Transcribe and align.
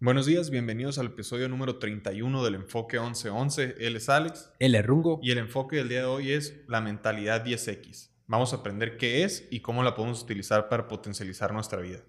Buenos 0.00 0.26
días, 0.26 0.50
bienvenidos 0.50 0.98
al 0.98 1.06
episodio 1.06 1.48
número 1.48 1.78
31 1.78 2.44
del 2.44 2.56
Enfoque 2.56 2.98
1111. 2.98 3.76
Él 3.78 3.94
es 3.94 4.08
Alex. 4.08 4.52
Él 4.58 4.74
es 4.74 4.84
Rungo. 4.84 5.20
Y 5.22 5.30
el 5.30 5.38
enfoque 5.38 5.76
del 5.76 5.88
día 5.88 6.00
de 6.00 6.06
hoy 6.06 6.32
es 6.32 6.62
la 6.66 6.80
mentalidad 6.80 7.44
10X. 7.44 8.10
Vamos 8.26 8.52
a 8.52 8.56
aprender 8.56 8.96
qué 8.96 9.22
es 9.22 9.46
y 9.50 9.60
cómo 9.60 9.84
la 9.84 9.94
podemos 9.94 10.20
utilizar 10.20 10.68
para 10.68 10.88
potencializar 10.88 11.54
nuestra 11.54 11.80
vida. 11.80 12.00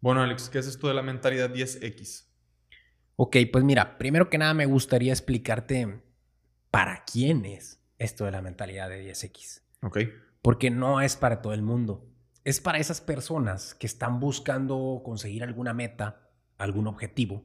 Bueno, 0.00 0.22
Alex, 0.22 0.48
¿qué 0.48 0.58
es 0.58 0.66
esto 0.66 0.88
de 0.88 0.94
la 0.94 1.02
mentalidad 1.02 1.50
10X? 1.50 2.24
Ok, 3.16 3.36
pues 3.52 3.64
mira, 3.64 3.98
primero 3.98 4.30
que 4.30 4.38
nada 4.38 4.54
me 4.54 4.66
gustaría 4.66 5.12
explicarte 5.12 6.02
para 6.70 7.04
quién 7.04 7.44
es 7.44 7.82
esto 7.98 8.24
de 8.24 8.32
la 8.32 8.40
mentalidad 8.40 8.88
de 8.88 9.12
10X. 9.12 9.60
Ok. 9.82 9.98
Porque 10.40 10.70
no 10.70 11.02
es 11.02 11.16
para 11.16 11.42
todo 11.42 11.52
el 11.52 11.62
mundo. 11.62 12.08
Es 12.44 12.60
para 12.60 12.78
esas 12.78 13.02
personas 13.02 13.74
que 13.74 13.86
están 13.86 14.20
buscando 14.20 15.02
conseguir 15.04 15.44
alguna 15.44 15.74
meta 15.74 16.25
algún 16.58 16.86
objetivo, 16.86 17.44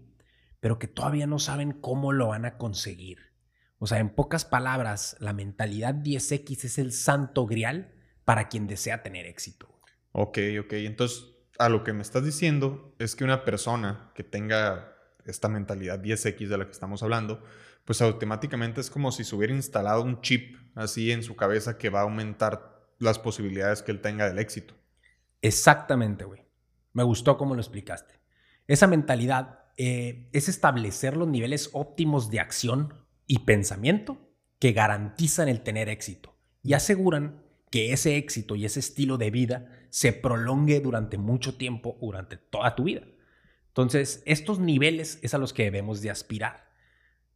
pero 0.60 0.80
que 0.80 0.88
todavía 0.88 1.28
no 1.28 1.40
saben 1.40 1.72
cómo 1.72 2.12
lo 2.12 2.28
van 2.30 2.46
a 2.46 2.58
conseguir. 2.58 3.32
O 3.80 3.88
sea, 3.88 4.00
en 4.00 4.10
pocas 4.10 4.46
palabras, 4.46 5.16
la 5.20 5.34
mentalidad 5.34 5.96
10X 5.96 6.66
es 6.66 6.78
el 6.78 6.92
santo 6.92 7.48
grial 7.48 7.94
para 8.26 8.48
quien 8.48 8.68
desea 8.68 9.02
tener 9.02 9.26
éxito. 9.26 9.68
Ok, 10.12 10.38
ok. 10.60 10.74
Entonces, 10.74 11.26
a 11.58 11.70
lo 11.70 11.84
que 11.84 11.94
me 11.94 12.02
estás 12.02 12.24
diciendo 12.24 12.96
es 13.00 13.16
que 13.16 13.24
una 13.24 13.44
persona 13.44 14.12
que 14.14 14.24
tenga 14.24 14.96
esta 15.26 15.50
mentalidad 15.50 16.00
10X 16.00 16.48
de 16.48 16.58
la 16.58 16.66
que 16.66 16.72
estamos 16.72 17.04
hablando, 17.04 17.44
pues 17.86 18.02
automáticamente 18.02 18.82
es 18.82 18.90
como 18.90 19.12
si 19.12 19.24
se 19.24 19.36
hubiera 19.36 19.54
instalado 19.54 20.04
un 20.04 20.22
chip 20.22 20.58
así 20.76 21.12
en 21.12 21.24
su 21.24 21.36
cabeza 21.36 21.78
que 21.78 21.90
va 21.90 22.00
a 22.00 22.04
aumentar 22.04 22.88
las 23.00 23.20
posibilidades 23.20 23.82
que 23.82 23.92
él 23.92 24.02
tenga 24.02 24.28
del 24.28 24.40
éxito. 24.40 24.76
Exactamente, 25.42 26.24
güey. 26.24 26.46
Me 26.94 27.04
gustó 27.04 27.38
cómo 27.38 27.56
lo 27.56 27.62
explicaste. 27.62 28.21
Esa 28.72 28.88
mentalidad 28.88 29.66
eh, 29.76 30.30
es 30.32 30.48
establecer 30.48 31.18
los 31.18 31.28
niveles 31.28 31.72
óptimos 31.74 32.32
de 32.32 32.40
acción 32.40 32.94
y 33.28 33.40
pensamiento 33.40 34.32
que 34.60 34.72
garantizan 34.72 35.50
el 35.50 35.60
tener 35.60 35.90
éxito 35.90 36.38
y 36.64 36.72
aseguran 36.72 37.44
que 37.70 37.92
ese 37.92 38.16
éxito 38.16 38.56
y 38.56 38.64
ese 38.64 38.80
estilo 38.80 39.18
de 39.18 39.30
vida 39.30 39.68
se 39.90 40.14
prolongue 40.14 40.80
durante 40.80 41.18
mucho 41.18 41.58
tiempo, 41.58 41.98
durante 42.00 42.38
toda 42.38 42.74
tu 42.74 42.86
vida. 42.86 43.02
Entonces, 43.68 44.24
estos 44.26 44.60
niveles 44.60 45.20
es 45.22 45.34
a 45.34 45.38
los 45.38 45.52
que 45.52 45.64
debemos 45.64 46.02
de 46.02 46.12
aspirar. 46.12 46.70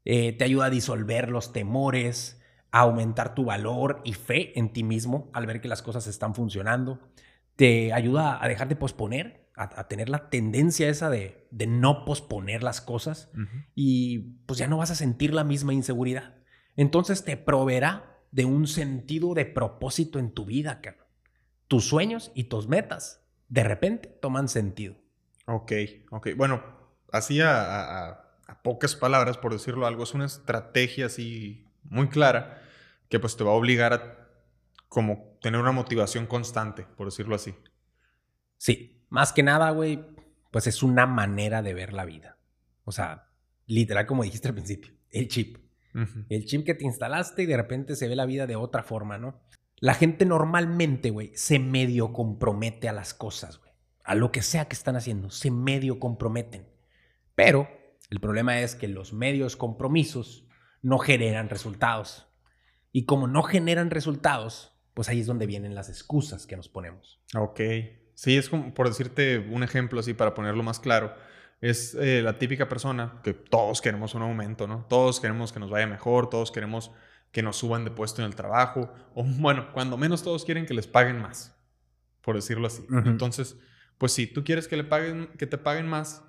Eh, 0.05 0.31
te 0.31 0.45
ayuda 0.45 0.67
a 0.67 0.69
disolver 0.69 1.27
los 1.27 1.51
temores, 1.51 2.41
a 2.71 2.79
aumentar 2.79 3.35
tu 3.35 3.43
valor 3.43 3.99
y 4.05 4.13
fe 4.13 4.57
en 4.57 4.71
ti 4.71 4.83
mismo 4.83 5.31
al 5.33 5.47
ver 5.47 5.59
que 5.59 5.67
las 5.67 5.81
cosas 5.81 6.07
están 6.07 6.33
funcionando. 6.33 7.01
Te 7.57 7.91
ayuda 7.91 8.41
a 8.41 8.47
dejar 8.47 8.69
de 8.69 8.77
posponer 8.77 9.44
a, 9.55 9.87
tener 9.87 10.09
la 10.09 10.29
tendencia 10.29 10.89
esa 10.89 11.09
de, 11.09 11.47
no 11.67 12.05
posponer 12.05 12.63
las 12.63 12.81
cosas 12.81 13.29
y 13.73 14.19
pues 14.45 14.59
ya 14.59 14.67
no 14.67 14.77
vas 14.77 14.91
a 14.91 14.95
sentir 14.95 15.33
la 15.33 15.43
misma 15.43 15.73
inseguridad. 15.73 16.35
Entonces 16.75 17.23
te 17.23 17.37
proveerá 17.37 18.19
de 18.31 18.45
un 18.45 18.67
sentido 18.67 19.33
de 19.33 19.45
propósito 19.45 20.19
en 20.19 20.31
tu 20.31 20.45
vida, 20.45 20.81
cabrón. 20.81 21.07
Tus 21.67 21.85
sueños 21.85 22.31
y 22.35 22.45
tus 22.45 22.67
metas 22.67 23.25
de 23.47 23.63
repente 23.63 24.09
toman 24.21 24.49
sentido. 24.49 24.95
Ok, 25.47 25.71
ok. 26.11 26.29
Bueno, 26.35 26.63
así 27.11 27.39
a, 27.41 28.09
a 28.47 28.61
pocas 28.61 28.95
palabras, 28.95 29.37
por 29.37 29.53
decirlo 29.53 29.87
algo, 29.87 30.03
es 30.03 30.13
una 30.13 30.25
estrategia 30.25 31.05
así 31.05 31.67
muy 31.83 32.09
clara 32.09 32.61
que 33.09 33.19
pues 33.19 33.37
te 33.37 33.43
va 33.43 33.51
a 33.51 33.55
obligar 33.55 33.93
a 33.93 34.27
como 34.89 35.37
tener 35.41 35.59
una 35.59 35.71
motivación 35.71 36.25
constante, 36.25 36.85
por 36.95 37.07
decirlo 37.07 37.35
así. 37.35 37.55
Sí, 38.57 39.04
más 39.15 39.31
que 39.31 39.43
nada, 39.43 39.69
güey, 39.69 40.05
pues 40.51 40.67
es 40.67 40.83
una 40.83 41.05
manera 41.05 41.61
de 41.61 41.73
ver 41.73 41.93
la 41.93 42.03
vida. 42.03 42.37
O 42.83 42.91
sea, 42.91 43.29
literal, 43.65 44.05
como 44.07 44.23
dijiste 44.23 44.49
al 44.49 44.53
principio, 44.53 44.91
el 45.09 45.29
chip. 45.29 45.57
El 46.27 46.43
chip 46.43 46.65
que 46.65 46.73
te 46.73 46.83
instalaste 46.83 47.43
y 47.43 47.45
de 47.45 47.55
repente 47.55 47.95
se 47.95 48.09
ve 48.09 48.17
la 48.17 48.25
vida 48.25 48.45
de 48.45 48.57
otra 48.57 48.83
forma, 48.83 49.17
¿no? 49.17 49.41
La 49.77 49.93
gente 49.93 50.25
normalmente, 50.25 51.11
güey, 51.11 51.31
se 51.33 51.59
medio 51.59 52.11
compromete 52.11 52.89
a 52.89 52.91
las 52.91 53.13
cosas, 53.13 53.59
güey. 53.59 53.71
A 54.03 54.15
lo 54.15 54.33
que 54.33 54.41
sea 54.41 54.67
que 54.67 54.75
están 54.75 54.97
haciendo, 54.97 55.29
se 55.29 55.49
medio 55.49 55.97
comprometen. 55.97 56.67
Pero 57.35 57.69
el 58.09 58.19
problema 58.19 58.59
es 58.59 58.75
que 58.75 58.89
los 58.89 59.13
medios 59.13 59.55
compromisos 59.55 60.45
no 60.81 60.97
generan 60.99 61.47
resultados. 61.47 62.27
Y 62.91 63.05
como 63.05 63.27
no 63.27 63.43
generan 63.43 63.91
resultados, 63.91 64.77
pues 64.93 65.07
ahí 65.07 65.21
es 65.21 65.27
donde 65.27 65.45
vienen 65.45 65.73
las 65.73 65.87
excusas 65.87 66.45
que 66.45 66.57
nos 66.57 66.67
ponemos. 66.67 67.23
Ok. 67.33 67.61
Sí, 68.15 68.37
es 68.37 68.49
como, 68.49 68.73
por 68.73 68.87
decirte 68.87 69.37
un 69.37 69.61
ejemplo 69.61 69.99
así 69.99 70.13
para 70.13 70.33
ponerlo 70.33 70.63
más 70.63 70.79
claro, 70.79 71.13
es 71.61 71.95
eh, 71.95 72.21
la 72.21 72.37
típica 72.37 72.67
persona 72.67 73.19
que 73.23 73.33
todos 73.33 73.81
queremos 73.81 74.15
un 74.15 74.23
aumento, 74.23 74.67
¿no? 74.67 74.85
Todos 74.89 75.19
queremos 75.19 75.51
que 75.53 75.59
nos 75.59 75.69
vaya 75.69 75.85
mejor, 75.85 76.29
todos 76.29 76.51
queremos 76.51 76.91
que 77.31 77.43
nos 77.43 77.57
suban 77.57 77.83
de 77.83 77.91
puesto 77.91 78.21
en 78.21 78.27
el 78.27 78.35
trabajo, 78.35 78.93
o 79.13 79.23
bueno, 79.39 79.71
cuando 79.73 79.97
menos 79.97 80.23
todos 80.23 80.45
quieren 80.45 80.65
que 80.65 80.73
les 80.73 80.87
paguen 80.87 81.21
más, 81.21 81.55
por 82.21 82.35
decirlo 82.35 82.67
así. 82.67 82.85
Entonces, 83.05 83.57
pues 83.97 84.13
si 84.13 84.27
tú 84.27 84.43
quieres 84.43 84.67
que, 84.67 84.77
le 84.77 84.83
paguen, 84.83 85.27
que 85.37 85.47
te 85.47 85.57
paguen 85.57 85.87
más, 85.87 86.23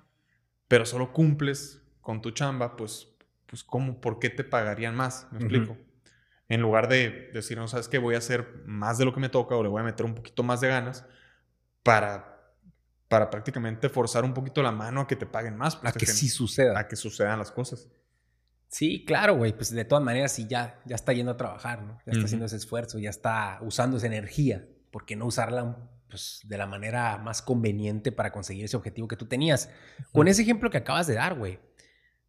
pero 0.67 0.85
solo 0.85 1.13
cumples 1.13 1.81
con 2.01 2.21
tu 2.21 2.31
chamba, 2.31 2.75
pues, 2.75 3.15
pues 3.45 3.63
¿cómo? 3.63 4.01
¿Por 4.01 4.19
qué 4.19 4.29
te 4.29 4.43
pagarían 4.43 4.95
más? 4.95 5.27
¿Me 5.31 5.39
explico? 5.39 5.77
En 6.49 6.61
lugar 6.61 6.87
de 6.87 7.29
decir, 7.33 7.57
no, 7.57 7.67
sabes 7.67 7.89
que 7.89 7.97
voy 7.97 8.15
a 8.15 8.19
hacer 8.19 8.63
más 8.65 8.97
de 8.97 9.05
lo 9.05 9.13
que 9.13 9.19
me 9.19 9.29
toca 9.29 9.55
o 9.55 9.63
le 9.63 9.69
voy 9.69 9.81
a 9.81 9.85
meter 9.85 10.05
un 10.05 10.15
poquito 10.15 10.43
más 10.43 10.61
de 10.61 10.69
ganas, 10.69 11.05
para, 11.87 12.53
para 13.07 13.29
prácticamente 13.29 13.87
forzar 13.87 14.25
un 14.25 14.33
poquito 14.33 14.61
la 14.61 14.73
mano 14.73 15.01
a 15.01 15.07
que 15.07 15.15
te 15.15 15.25
paguen 15.25 15.55
más. 15.55 15.77
Pues, 15.77 15.95
a 15.95 15.97
que, 15.97 16.05
sí 16.05 16.27
suceda. 16.27 16.77
A 16.77 16.87
que 16.89 16.97
sucedan 16.97 17.39
las 17.39 17.49
cosas. 17.49 17.87
Sí, 18.67 19.05
claro, 19.05 19.37
güey. 19.37 19.53
Pues 19.53 19.71
de 19.71 19.85
todas 19.85 20.03
maneras, 20.03 20.33
sí, 20.33 20.47
ya, 20.49 20.81
ya 20.85 20.95
está 20.95 21.13
yendo 21.13 21.31
a 21.31 21.37
trabajar, 21.37 21.81
¿no? 21.83 21.99
Ya 22.05 22.11
está 22.11 22.25
haciendo 22.25 22.45
ese 22.45 22.57
esfuerzo, 22.57 22.99
ya 22.99 23.09
está 23.09 23.59
usando 23.61 23.95
esa 23.95 24.07
energía. 24.07 24.67
¿Por 24.91 25.05
qué 25.05 25.15
no 25.15 25.25
usarla 25.25 25.77
pues, 26.09 26.41
de 26.43 26.57
la 26.57 26.67
manera 26.67 27.17
más 27.19 27.41
conveniente 27.41 28.11
para 28.11 28.33
conseguir 28.33 28.65
ese 28.65 28.75
objetivo 28.75 29.07
que 29.07 29.15
tú 29.15 29.25
tenías? 29.25 29.69
Con 30.11 30.27
ese 30.27 30.41
ejemplo 30.41 30.69
que 30.69 30.79
acabas 30.79 31.07
de 31.07 31.13
dar, 31.13 31.35
güey, 31.35 31.59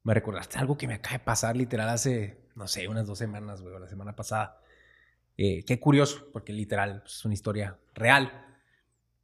me 0.04 0.14
recordaste 0.14 0.56
algo 0.56 0.78
que 0.78 0.86
me 0.86 0.94
acaba 0.94 1.18
de 1.18 1.24
pasar 1.24 1.56
literal 1.56 1.88
hace, 1.88 2.38
no 2.54 2.68
sé, 2.68 2.86
unas 2.86 3.08
dos 3.08 3.18
semanas, 3.18 3.60
güey, 3.60 3.74
o 3.74 3.80
la 3.80 3.88
semana 3.88 4.14
pasada. 4.14 4.60
Eh, 5.36 5.64
qué 5.64 5.80
curioso, 5.80 6.28
porque 6.32 6.52
literal 6.52 7.00
pues, 7.02 7.16
es 7.16 7.24
una 7.24 7.34
historia 7.34 7.76
real. 7.94 8.47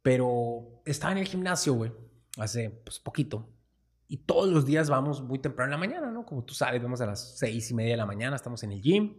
Pero 0.05 0.83
estaba 0.85 1.13
en 1.13 1.17
el 1.17 1.25
gimnasio, 1.25 1.73
güey, 1.73 1.91
hace 2.37 2.69
pues 2.69 2.99
poquito. 2.99 3.49
Y 4.07 4.17
todos 4.17 4.53
los 4.53 4.63
días 4.63 4.87
vamos 4.87 5.23
muy 5.23 5.39
temprano 5.39 5.73
en 5.73 5.81
la 5.81 5.87
mañana, 5.87 6.11
¿no? 6.11 6.27
Como 6.27 6.45
tú 6.45 6.53
sabes, 6.53 6.83
vamos 6.83 7.01
a 7.01 7.07
las 7.07 7.39
seis 7.39 7.71
y 7.71 7.73
media 7.73 7.93
de 7.93 7.97
la 7.97 8.05
mañana, 8.05 8.35
estamos 8.35 8.61
en 8.61 8.71
el 8.71 8.83
gym. 8.83 9.17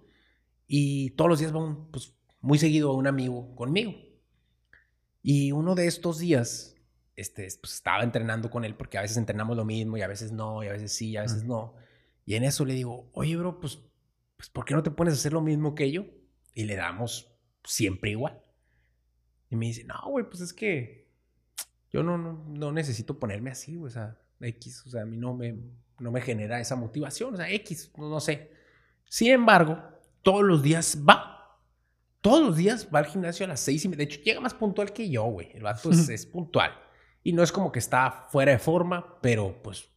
Y 0.69 1.11
todos 1.17 1.29
los 1.29 1.41
días 1.41 1.51
vamos, 1.51 1.89
pues, 1.91 2.15
muy 2.41 2.57
seguido 2.61 2.93
a 2.93 2.95
un 2.95 3.09
amigo 3.09 3.53
conmigo. 3.57 3.95
Y 5.23 5.51
uno 5.51 5.75
de 5.75 5.89
estos 5.89 6.21
días, 6.21 6.77
este, 7.17 7.49
pues 7.61 7.73
estaba 7.75 8.05
entrenando 8.05 8.49
con 8.49 8.65
él 8.65 8.77
porque 8.77 8.97
a 8.97 9.03
veces 9.03 9.17
entrenamos 9.17 9.57
lo 9.57 9.65
mismo 9.65 9.97
y 9.97 10.03
a 10.03 10.07
veces 10.07 10.31
no, 10.31 10.63
y 10.63 10.69
a 10.69 10.73
veces 10.73 10.93
sí, 10.93 11.11
y 11.11 11.17
a 11.17 11.23
veces 11.23 11.43
no. 11.43 11.75
Y 12.25 12.37
en 12.37 12.45
eso 12.45 12.65
le 12.65 12.75
digo, 12.75 13.11
oye, 13.13 13.37
bro, 13.37 13.59
pues, 13.59 13.81
pues, 14.37 14.51
¿por 14.51 14.65
qué 14.65 14.75
no 14.75 14.85
te 14.85 14.93
pones 14.93 15.15
a 15.15 15.17
hacer 15.17 15.33
lo 15.33 15.41
mismo 15.41 15.75
que 15.75 15.91
yo? 15.91 16.05
Y 16.55 16.63
le 16.63 16.77
damos 16.77 17.37
siempre 17.65 18.13
igual. 18.13 18.46
Y 19.51 19.57
me 19.57 19.67
dice, 19.67 19.85
no, 19.85 20.01
güey, 20.09 20.25
pues 20.29 20.41
es 20.41 20.53
que 20.53 21.09
yo 21.93 22.03
no, 22.03 22.19
no, 22.19 22.45
no 22.49 22.73
necesito 22.73 23.19
ponerme 23.19 23.51
así, 23.51 23.77
güey, 23.77 23.89
o 23.89 23.93
sea, 23.93 24.19
X, 24.41 24.85
o 24.87 24.91
sea, 24.91 25.03
a 25.03 25.07
mí 25.07 25.17
no 25.17 25.35
me, 25.35 25.57
no 25.99 26.11
me 26.11 26.21
genera 26.21 26.61
esa 26.61 26.77
motivación, 26.77 27.35
o 27.35 27.37
sea, 27.37 27.51
X, 27.51 27.93
no, 27.97 28.21
sé. 28.21 28.51
Sin 29.09 29.33
embargo, 29.33 29.83
todos 30.23 30.43
los 30.43 30.63
días 30.63 30.99
va. 31.09 31.33
Todos 32.21 32.45
los 32.45 32.57
días 32.57 32.89
va 32.93 32.99
al 32.99 33.07
gimnasio 33.07 33.47
a 33.47 33.49
las 33.49 33.61
seis 33.61 33.85
y 33.85 33.89
media. 33.89 33.99
De 33.99 34.13
hecho, 34.13 34.21
llega 34.21 34.41
más 34.41 34.55
puntual 34.55 34.93
que 34.93 35.09
yo, 35.09 35.25
güey. 35.25 35.53
El 35.55 35.63
vato 35.63 35.91
es, 35.91 36.09
es, 36.09 36.27
puntual. 36.27 36.73
Y 37.23 37.33
no 37.33 37.43
es 37.43 37.53
como 37.53 37.71
que 37.71 37.79
está 37.79 38.27
fuera 38.31 38.53
de 38.53 38.59
forma, 38.59 39.21
pero 39.21 39.63
pues 39.63 39.89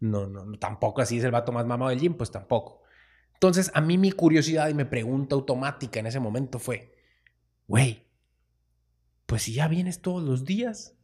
no, 0.00 0.26
no, 0.26 0.44
no, 0.44 0.58
tampoco 0.58 1.00
así 1.00 1.18
es 1.18 1.24
el 1.24 1.30
vato 1.30 1.52
más 1.52 1.66
mamado 1.66 1.90
del 1.90 2.00
gym, 2.00 2.14
pues 2.14 2.30
tampoco. 2.30 2.82
Entonces, 3.34 3.70
a 3.74 3.80
mí 3.80 3.98
mi 3.98 4.12
curiosidad 4.12 4.68
y 4.68 4.74
mi 4.74 4.84
pregunta 4.84 5.34
automática 5.34 6.00
en 6.00 6.06
ese 6.06 6.20
momento 6.20 6.58
fue, 6.58 6.94
güey, 7.66 8.03
pues 9.26 9.42
si 9.42 9.54
ya 9.54 9.68
vienes 9.68 10.00
todos 10.00 10.22
los 10.22 10.44
días. 10.44 10.94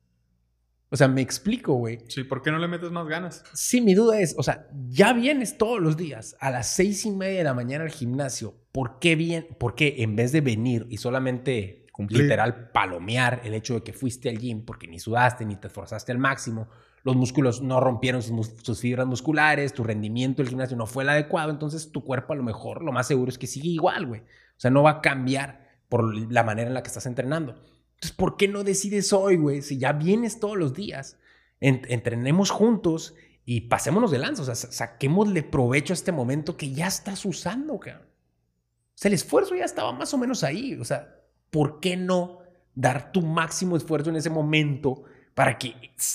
O 0.92 0.96
sea, 0.96 1.06
me 1.06 1.20
explico, 1.20 1.74
güey. 1.74 2.00
Sí, 2.08 2.24
¿por 2.24 2.42
qué 2.42 2.50
no 2.50 2.58
le 2.58 2.66
metes 2.66 2.90
más 2.90 3.06
ganas? 3.06 3.44
Sí, 3.54 3.80
mi 3.80 3.94
duda 3.94 4.18
es, 4.18 4.34
o 4.36 4.42
sea, 4.42 4.68
ya 4.88 5.12
vienes 5.12 5.56
todos 5.56 5.80
los 5.80 5.96
días 5.96 6.36
a 6.40 6.50
las 6.50 6.68
seis 6.68 7.06
y 7.06 7.12
media 7.12 7.38
de 7.38 7.44
la 7.44 7.54
mañana 7.54 7.84
al 7.84 7.90
gimnasio. 7.90 8.56
¿Por 8.72 8.98
qué 8.98 9.14
bien? 9.14 9.46
¿Por 9.58 9.76
qué 9.76 9.96
en 9.98 10.16
vez 10.16 10.32
de 10.32 10.40
venir 10.40 10.86
y 10.90 10.96
solamente 10.96 11.86
Cumplir. 11.92 12.22
literal 12.22 12.70
palomear 12.70 13.40
el 13.44 13.54
hecho 13.54 13.74
de 13.74 13.82
que 13.82 13.92
fuiste 13.92 14.30
al 14.30 14.38
gym 14.38 14.64
porque 14.64 14.88
ni 14.88 14.98
sudaste 14.98 15.44
ni 15.44 15.56
te 15.56 15.66
esforzaste 15.66 16.12
al 16.12 16.18
máximo, 16.18 16.68
los 17.02 17.14
músculos 17.14 17.62
no 17.62 17.78
rompieron 17.80 18.22
sus, 18.22 18.54
sus, 18.62 18.80
fibras 18.80 19.06
musculares, 19.06 19.74
tu 19.74 19.84
rendimiento 19.84 20.42
del 20.42 20.48
gimnasio 20.48 20.76
no 20.76 20.86
fue 20.86 21.02
el 21.02 21.10
adecuado, 21.10 21.50
entonces 21.50 21.92
tu 21.92 22.04
cuerpo 22.04 22.32
a 22.32 22.36
lo 22.36 22.42
mejor 22.42 22.82
lo 22.82 22.92
más 22.92 23.06
seguro 23.06 23.30
es 23.30 23.38
que 23.38 23.46
sigue 23.46 23.68
igual, 23.68 24.06
güey. 24.06 24.20
O 24.20 24.60
sea, 24.60 24.70
no 24.70 24.82
va 24.82 24.90
a 24.90 25.00
cambiar 25.00 25.68
por 25.88 26.14
la 26.32 26.42
manera 26.42 26.68
en 26.68 26.74
la 26.74 26.82
que 26.82 26.88
estás 26.88 27.06
entrenando. 27.06 27.60
Entonces, 28.00 28.16
¿por 28.16 28.38
qué 28.38 28.48
no 28.48 28.64
decides 28.64 29.12
hoy, 29.12 29.36
güey? 29.36 29.60
Si 29.60 29.76
ya 29.76 29.92
vienes 29.92 30.40
todos 30.40 30.56
los 30.56 30.72
días, 30.72 31.18
entrenemos 31.60 32.50
juntos 32.50 33.14
y 33.44 33.62
pasémonos 33.62 34.10
de 34.10 34.18
lanza, 34.18 34.40
o 34.40 34.44
sea, 34.46 34.54
saquémosle 34.54 35.42
provecho 35.42 35.92
a 35.92 35.96
este 35.96 36.10
momento 36.10 36.56
que 36.56 36.72
ya 36.72 36.86
estás 36.86 37.26
usando, 37.26 37.78
cabrón. 37.78 38.06
O 38.06 38.94
sea, 38.94 39.10
el 39.10 39.14
esfuerzo 39.14 39.54
ya 39.54 39.66
estaba 39.66 39.92
más 39.92 40.14
o 40.14 40.18
menos 40.18 40.44
ahí, 40.44 40.78
o 40.80 40.84
sea, 40.84 41.14
¿por 41.50 41.78
qué 41.80 41.98
no 41.98 42.38
dar 42.74 43.12
tu 43.12 43.20
máximo 43.20 43.76
esfuerzo 43.76 44.08
en 44.08 44.16
ese 44.16 44.30
momento 44.30 45.02
para 45.34 45.58
que 45.58 45.74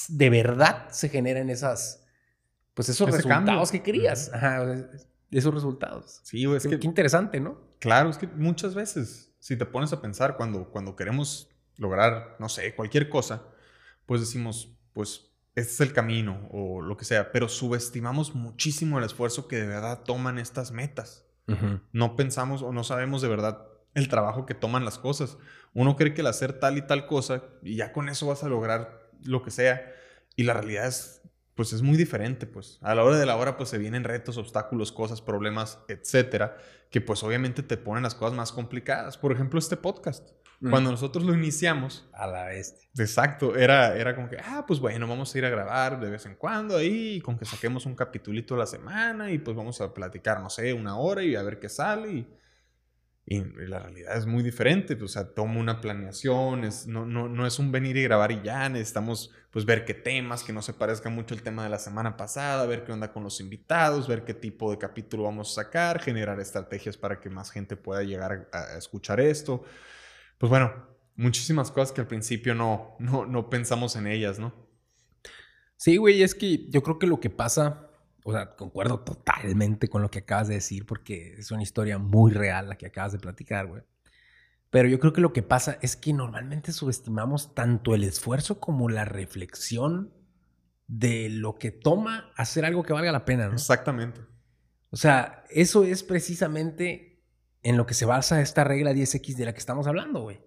de 0.09 0.29
verdad 0.31 0.89
se 0.89 1.09
generen 1.09 1.51
esas, 1.51 2.03
pues 2.73 2.89
esos 2.89 3.11
resultados 3.11 3.69
que 3.69 3.83
querías? 3.83 4.33
Ajá, 4.33 4.89
esos 5.29 5.53
resultados. 5.53 6.19
Sí, 6.23 6.45
es 6.51 6.65
que... 6.65 6.79
Qué 6.79 6.87
interesante, 6.87 7.39
¿no? 7.39 7.59
Claro, 7.77 8.09
es 8.09 8.17
que 8.17 8.25
muchas 8.25 8.73
veces, 8.73 9.31
si 9.37 9.55
te 9.55 9.67
pones 9.67 9.93
a 9.93 10.01
pensar, 10.01 10.35
cuando, 10.35 10.71
cuando 10.71 10.95
queremos 10.95 11.51
lograr, 11.77 12.35
no 12.39 12.49
sé, 12.49 12.75
cualquier 12.75 13.09
cosa, 13.09 13.43
pues 14.05 14.21
decimos, 14.21 14.75
pues 14.93 15.31
este 15.55 15.73
es 15.73 15.81
el 15.81 15.93
camino 15.93 16.47
o 16.51 16.81
lo 16.81 16.97
que 16.97 17.05
sea, 17.05 17.31
pero 17.31 17.47
subestimamos 17.47 18.35
muchísimo 18.35 18.97
el 18.97 19.05
esfuerzo 19.05 19.47
que 19.47 19.57
de 19.57 19.67
verdad 19.67 20.03
toman 20.03 20.37
estas 20.37 20.71
metas. 20.71 21.25
No 21.91 22.15
pensamos 22.15 22.63
o 22.63 22.73
no 22.73 22.83
sabemos 22.83 23.21
de 23.21 23.27
verdad 23.27 23.67
el 23.93 24.07
trabajo 24.07 24.45
que 24.45 24.55
toman 24.55 24.83
las 24.83 24.97
cosas. 24.97 25.37
Uno 25.73 25.95
cree 25.95 26.13
que 26.13 26.21
el 26.21 26.27
hacer 26.27 26.59
tal 26.59 26.77
y 26.77 26.81
tal 26.81 27.05
cosa 27.05 27.43
y 27.61 27.75
ya 27.75 27.93
con 27.93 28.09
eso 28.09 28.25
vas 28.25 28.43
a 28.43 28.49
lograr 28.49 29.11
lo 29.23 29.43
que 29.43 29.51
sea 29.51 29.93
y 30.35 30.43
la 30.43 30.53
realidad 30.53 30.87
es 30.87 31.21
pues 31.55 31.71
es 31.71 31.81
muy 31.81 31.95
diferente, 31.95 32.45
pues. 32.45 32.79
A 32.81 32.93
la 32.95 33.03
hora 33.03 33.17
de 33.17 33.25
la 33.25 33.37
hora, 33.37 33.55
pues 33.55 33.69
se 33.69 33.77
vienen 33.77 34.03
retos, 34.03 34.37
obstáculos, 34.37 34.91
cosas, 34.91 35.21
problemas, 35.21 35.79
etcétera, 35.87 36.57
que 36.91 36.99
pues 36.99 37.23
obviamente 37.23 37.63
te 37.63 37.77
ponen 37.77 38.03
las 38.03 38.13
cosas 38.13 38.35
más 38.35 38.51
complicadas. 38.51 39.17
Por 39.17 39.31
ejemplo, 39.31 39.57
este 39.57 39.77
podcast. 39.77 40.31
Cuando 40.61 40.91
nosotros 40.91 41.23
lo 41.23 41.33
iniciamos. 41.33 42.07
A 42.13 42.27
la 42.27 42.45
vez. 42.45 42.87
Exacto. 42.97 43.55
Era, 43.55 43.95
era 43.95 44.15
como 44.15 44.29
que, 44.29 44.37
ah, 44.37 44.63
pues 44.67 44.79
bueno, 44.79 45.07
vamos 45.07 45.33
a 45.33 45.37
ir 45.37 45.45
a 45.45 45.49
grabar 45.49 45.99
de 45.99 46.09
vez 46.09 46.25
en 46.25 46.35
cuando 46.35 46.77
ahí, 46.77 47.21
con 47.21 47.37
que 47.37 47.45
saquemos 47.45 47.85
un 47.85 47.95
capitulito 47.95 48.55
a 48.55 48.59
la 48.59 48.65
semana 48.65 49.31
y 49.31 49.37
pues 49.37 49.55
vamos 49.55 49.79
a 49.81 49.93
platicar, 49.93 50.39
no 50.41 50.49
sé, 50.49 50.73
una 50.73 50.97
hora 50.97 51.23
y 51.23 51.35
a 51.35 51.43
ver 51.43 51.59
qué 51.59 51.69
sale. 51.69 52.11
Y 52.11 52.27
y, 53.27 53.43
la 53.67 53.79
realidad 53.79 54.15
es 54.15 54.27
muy 54.27 54.43
diferente, 54.43 54.93
o 55.01 55.07
sea, 55.07 55.33
toma 55.33 55.59
una 55.59 55.81
planeación, 55.81 56.63
es, 56.63 56.85
no, 56.85 57.07
no, 57.07 57.27
no 57.27 57.47
es 57.47 57.57
un 57.57 57.71
venir 57.71 57.97
y 57.97 58.03
grabar 58.03 58.31
y 58.31 58.41
ya, 58.43 58.69
necesitamos 58.69 59.31
pues 59.49 59.65
ver 59.65 59.83
qué 59.83 59.95
temas, 59.95 60.43
que 60.43 60.53
no 60.53 60.61
se 60.61 60.73
parezca 60.73 61.09
mucho 61.09 61.33
el 61.33 61.41
tema 61.41 61.63
de 61.63 61.69
la 61.69 61.79
semana 61.79 62.17
pasada, 62.17 62.67
ver 62.67 62.83
qué 62.83 62.91
onda 62.91 63.11
con 63.11 63.23
los 63.23 63.39
invitados, 63.39 64.07
ver 64.07 64.25
qué 64.25 64.35
tipo 64.35 64.69
de 64.69 64.77
capítulo 64.77 65.23
vamos 65.23 65.51
a 65.51 65.63
sacar, 65.63 66.01
generar 66.01 66.39
estrategias 66.39 66.97
para 66.97 67.19
que 67.19 67.31
más 67.31 67.49
gente 67.49 67.75
pueda 67.75 68.03
llegar 68.03 68.47
a, 68.51 68.77
escuchar 68.77 69.19
esto. 69.19 69.63
Pues 70.37 70.49
bueno, 70.49 70.71
muchísimas 71.15 71.71
cosas 71.71 71.91
que 71.91 72.01
al 72.01 72.07
principio 72.07 72.55
no, 72.55 72.95
no, 72.99 73.25
no 73.25 73.49
pensamos 73.49 73.95
en 73.95 74.07
ellas, 74.07 74.39
¿no? 74.39 74.53
Sí, 75.77 75.97
güey, 75.97 76.23
es 76.23 76.35
que 76.35 76.69
yo 76.69 76.83
creo 76.83 76.99
que 76.99 77.07
lo 77.07 77.19
que 77.19 77.29
pasa 77.29 77.85
o 78.27 78.31
sea, 78.31 78.55
concuerdo 78.55 79.01
totalmente 79.01 79.87
con 79.87 80.01
lo 80.01 80.09
que 80.09 80.19
acabas 80.19 80.47
de 80.47 80.55
decir 80.55 80.87
porque 80.87 81.35
es 81.37 81.51
una 81.51 81.61
historia 81.61 81.99
muy 81.99 82.31
real 82.31 82.69
la 82.69 82.75
que 82.75 82.87
acabas 82.87 83.11
de 83.11 83.19
platicar, 83.19 83.67
güey. 83.67 83.83
Pero 84.71 84.89
yo 84.89 84.99
creo 84.99 85.13
que 85.13 85.21
lo 85.21 85.31
que 85.31 85.43
pasa 85.43 85.77
es 85.83 85.95
que 85.95 86.11
normalmente 86.11 86.71
subestimamos 86.71 87.53
tanto 87.53 87.93
el 87.93 88.03
esfuerzo 88.03 88.59
como 88.59 88.89
la 88.89 89.05
reflexión 89.05 90.11
de 90.87 91.29
lo 91.29 91.59
que 91.59 91.69
toma 91.69 92.31
hacer 92.35 92.65
algo 92.65 92.81
que 92.81 92.93
valga 92.93 93.11
la 93.11 93.25
pena, 93.25 93.47
¿no? 93.47 93.53
Exactamente. 93.53 94.21
O 94.89 94.97
sea, 94.97 95.43
eso 95.51 95.83
es 95.83 96.01
precisamente 96.01 97.14
en 97.65 97.75
lo 97.75 97.85
que 97.85 97.93
se 97.93 98.05
basa 98.05 98.39
esta 98.39 98.63
regla 98.63 98.93
10X 98.93 99.35
de 99.35 99.43
la 99.45 99.51
que 99.51 99.59
estamos 99.59 99.87
hablando, 99.87 100.21
güey. 100.21 100.37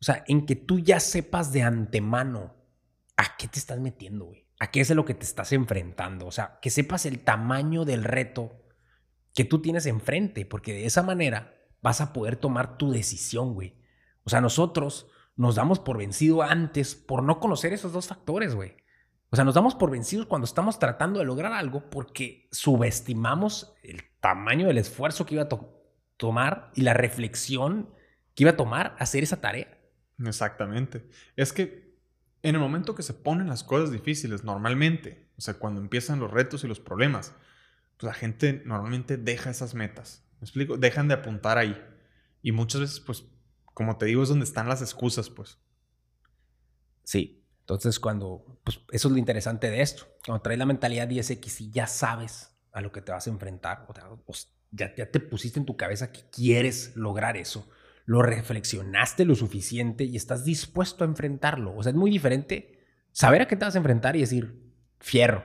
O 0.00 0.04
sea, 0.04 0.24
en 0.26 0.44
que 0.44 0.56
tú 0.56 0.80
ya 0.80 0.98
sepas 0.98 1.52
de 1.52 1.62
antemano 1.62 2.56
a 3.16 3.36
qué 3.36 3.46
te 3.46 3.60
estás 3.60 3.78
metiendo, 3.78 4.24
güey 4.24 4.42
a 4.62 4.70
qué 4.70 4.80
es 4.80 4.90
lo 4.90 5.04
que 5.04 5.14
te 5.14 5.24
estás 5.24 5.50
enfrentando. 5.50 6.24
O 6.24 6.30
sea, 6.30 6.60
que 6.62 6.70
sepas 6.70 7.04
el 7.04 7.24
tamaño 7.24 7.84
del 7.84 8.04
reto 8.04 8.62
que 9.34 9.44
tú 9.44 9.60
tienes 9.60 9.86
enfrente, 9.86 10.46
porque 10.46 10.72
de 10.72 10.86
esa 10.86 11.02
manera 11.02 11.52
vas 11.80 12.00
a 12.00 12.12
poder 12.12 12.36
tomar 12.36 12.78
tu 12.78 12.92
decisión, 12.92 13.54
güey. 13.54 13.76
O 14.22 14.30
sea, 14.30 14.40
nosotros 14.40 15.08
nos 15.34 15.56
damos 15.56 15.80
por 15.80 15.98
vencido 15.98 16.42
antes 16.42 16.94
por 16.94 17.24
no 17.24 17.40
conocer 17.40 17.72
esos 17.72 17.92
dos 17.92 18.06
factores, 18.06 18.54
güey. 18.54 18.76
O 19.30 19.36
sea, 19.36 19.44
nos 19.44 19.56
damos 19.56 19.74
por 19.74 19.90
vencidos 19.90 20.26
cuando 20.26 20.44
estamos 20.44 20.78
tratando 20.78 21.18
de 21.18 21.24
lograr 21.24 21.52
algo 21.52 21.90
porque 21.90 22.46
subestimamos 22.52 23.74
el 23.82 24.00
tamaño 24.20 24.68
del 24.68 24.78
esfuerzo 24.78 25.26
que 25.26 25.34
iba 25.34 25.42
a 25.42 25.48
tomar 26.22 26.70
y 26.76 26.82
la 26.82 26.94
reflexión 26.94 27.90
que 28.36 28.44
iba 28.44 28.52
a 28.52 28.56
tomar 28.56 28.94
hacer 29.00 29.24
esa 29.24 29.40
tarea. 29.40 29.76
Exactamente. 30.24 31.04
Es 31.34 31.52
que 31.52 31.96
en 32.44 32.54
el 32.54 32.60
momento 32.60 32.94
que 32.94 33.02
se 33.02 33.12
ponen 33.12 33.48
las 33.48 33.64
cosas 33.64 33.90
difíciles, 33.90 34.44
normalmente, 34.44 35.28
o 35.36 35.40
sea, 35.40 35.54
cuando 35.54 35.80
empiezan 35.80 36.20
los 36.20 36.30
retos 36.30 36.62
y 36.62 36.68
los 36.68 36.78
problemas, 36.78 37.34
pues 37.96 38.04
la 38.04 38.14
gente 38.14 38.62
normalmente 38.64 39.16
deja 39.16 39.50
esas 39.50 39.74
metas. 39.74 40.24
¿Me 40.40 40.44
explico? 40.44 40.76
Dejan 40.76 41.08
de 41.08 41.14
apuntar 41.14 41.58
ahí. 41.58 41.76
Y 42.40 42.52
muchas 42.52 42.82
veces, 42.82 43.00
pues, 43.00 43.24
como 43.74 43.98
te 43.98 44.06
digo, 44.06 44.22
es 44.22 44.28
donde 44.28 44.44
están 44.44 44.68
las 44.68 44.80
excusas, 44.80 45.28
pues. 45.28 45.58
Sí. 47.02 47.44
Entonces, 47.62 47.98
cuando, 47.98 48.60
pues, 48.62 48.78
eso 48.92 49.08
es 49.08 49.12
lo 49.12 49.18
interesante 49.18 49.70
de 49.70 49.82
esto. 49.82 50.06
Cuando 50.24 50.40
traes 50.42 50.58
la 50.60 50.66
mentalidad 50.66 51.08
10X 51.08 51.62
y 51.62 51.70
ya 51.72 51.88
sabes 51.88 52.56
a 52.70 52.80
lo 52.80 52.92
que 52.92 53.02
te 53.02 53.10
vas 53.10 53.26
a 53.26 53.30
enfrentar, 53.30 53.86
o, 53.88 54.22
pues, 54.24 54.52
ya, 54.72 54.94
te 54.94 55.20
pusiste 55.20 55.60
en 55.60 55.66
tu 55.66 55.76
cabeza 55.76 56.10
que 56.10 56.22
quieres 56.30 56.96
lograr 56.96 57.36
eso 57.36 57.68
lo 58.04 58.22
reflexionaste 58.22 59.24
lo 59.24 59.34
suficiente 59.34 60.04
y 60.04 60.16
estás 60.16 60.44
dispuesto 60.44 61.04
a 61.04 61.06
enfrentarlo. 61.06 61.74
O 61.76 61.82
sea, 61.82 61.90
es 61.90 61.96
muy 61.96 62.10
diferente 62.10 62.80
saber 63.12 63.42
a 63.42 63.48
qué 63.48 63.56
te 63.56 63.64
vas 63.64 63.74
a 63.74 63.78
enfrentar 63.78 64.16
y 64.16 64.20
decir, 64.20 64.60
fierro, 64.98 65.44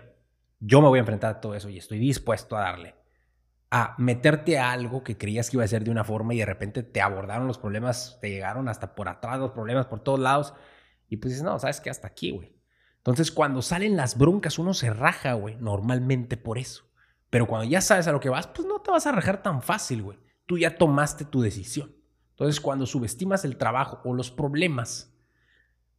yo 0.60 0.82
me 0.82 0.88
voy 0.88 0.98
a 0.98 1.02
enfrentar 1.02 1.36
a 1.36 1.42
todo 1.42 1.56
eso 1.56 1.70
y 1.70 1.78
estoy 1.78 2.00
dispuesto 2.00 2.58
a 2.58 2.62
darle. 2.62 2.96
A 3.70 3.96
meterte 3.98 4.58
a 4.58 4.72
algo 4.72 5.04
que 5.04 5.18
creías 5.18 5.50
que 5.50 5.58
iba 5.58 5.64
a 5.64 5.68
ser 5.68 5.84
de 5.84 5.92
una 5.92 6.06
forma 6.06 6.34
y 6.34 6.40
de 6.40 6.46
repente 6.46 6.84
te 6.84 7.02
abordaron 7.02 7.48
los 7.48 7.58
problemas, 7.58 8.18
te 8.22 8.30
llegaron 8.30 8.70
hasta 8.70 8.96
por 8.96 9.10
atrás 9.10 9.40
los 9.40 9.52
problemas 9.52 9.88
por 9.88 10.00
todos 10.00 10.20
lados 10.20 10.54
y 11.10 11.18
pues 11.18 11.34
dices, 11.34 11.44
no, 11.44 11.60
sabes 11.60 11.82
que 11.82 11.90
hasta 11.90 12.08
aquí, 12.08 12.32
güey. 12.32 12.56
Entonces, 12.98 13.32
cuando 13.32 13.62
salen 13.62 13.96
las 13.96 14.18
broncas, 14.18 14.60
uno 14.60 14.74
se 14.74 14.90
raja, 14.90 15.34
güey, 15.34 15.56
normalmente 15.56 16.36
por 16.36 16.58
eso. 16.58 16.87
Pero 17.30 17.48
cuando 17.48 17.70
ya 17.70 17.82
sabes 17.82 18.08
a 18.08 18.12
lo 18.12 18.20
que 18.20 18.30
vas, 18.30 18.48
pues 18.48 18.68
no 18.68 18.80
te 18.82 18.92
vas 18.92 19.06
a 19.06 19.12
rajar 19.12 19.42
tan 19.44 19.62
fácil, 19.62 20.02
güey. 20.02 20.20
Tú 20.46 20.58
ya 20.58 20.78
tomaste 20.78 21.26
tu 21.26 21.42
decisión. 21.42 21.94
Entonces, 22.32 22.62
cuando 22.62 22.86
subestimas 22.86 23.44
el 23.46 23.58
trabajo 23.58 24.00
o 24.06 24.14
los 24.14 24.32
problemas, 24.32 25.14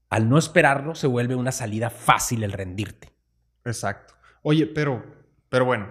al 0.08 0.28
no 0.28 0.38
esperarlo, 0.38 0.94
se 0.94 1.06
vuelve 1.06 1.34
una 1.34 1.52
salida 1.52 1.90
fácil 1.90 2.44
el 2.44 2.52
rendirte. 2.52 3.12
Exacto. 3.64 4.14
Oye, 4.42 4.66
pero, 4.66 5.04
pero 5.48 5.64
bueno, 5.64 5.88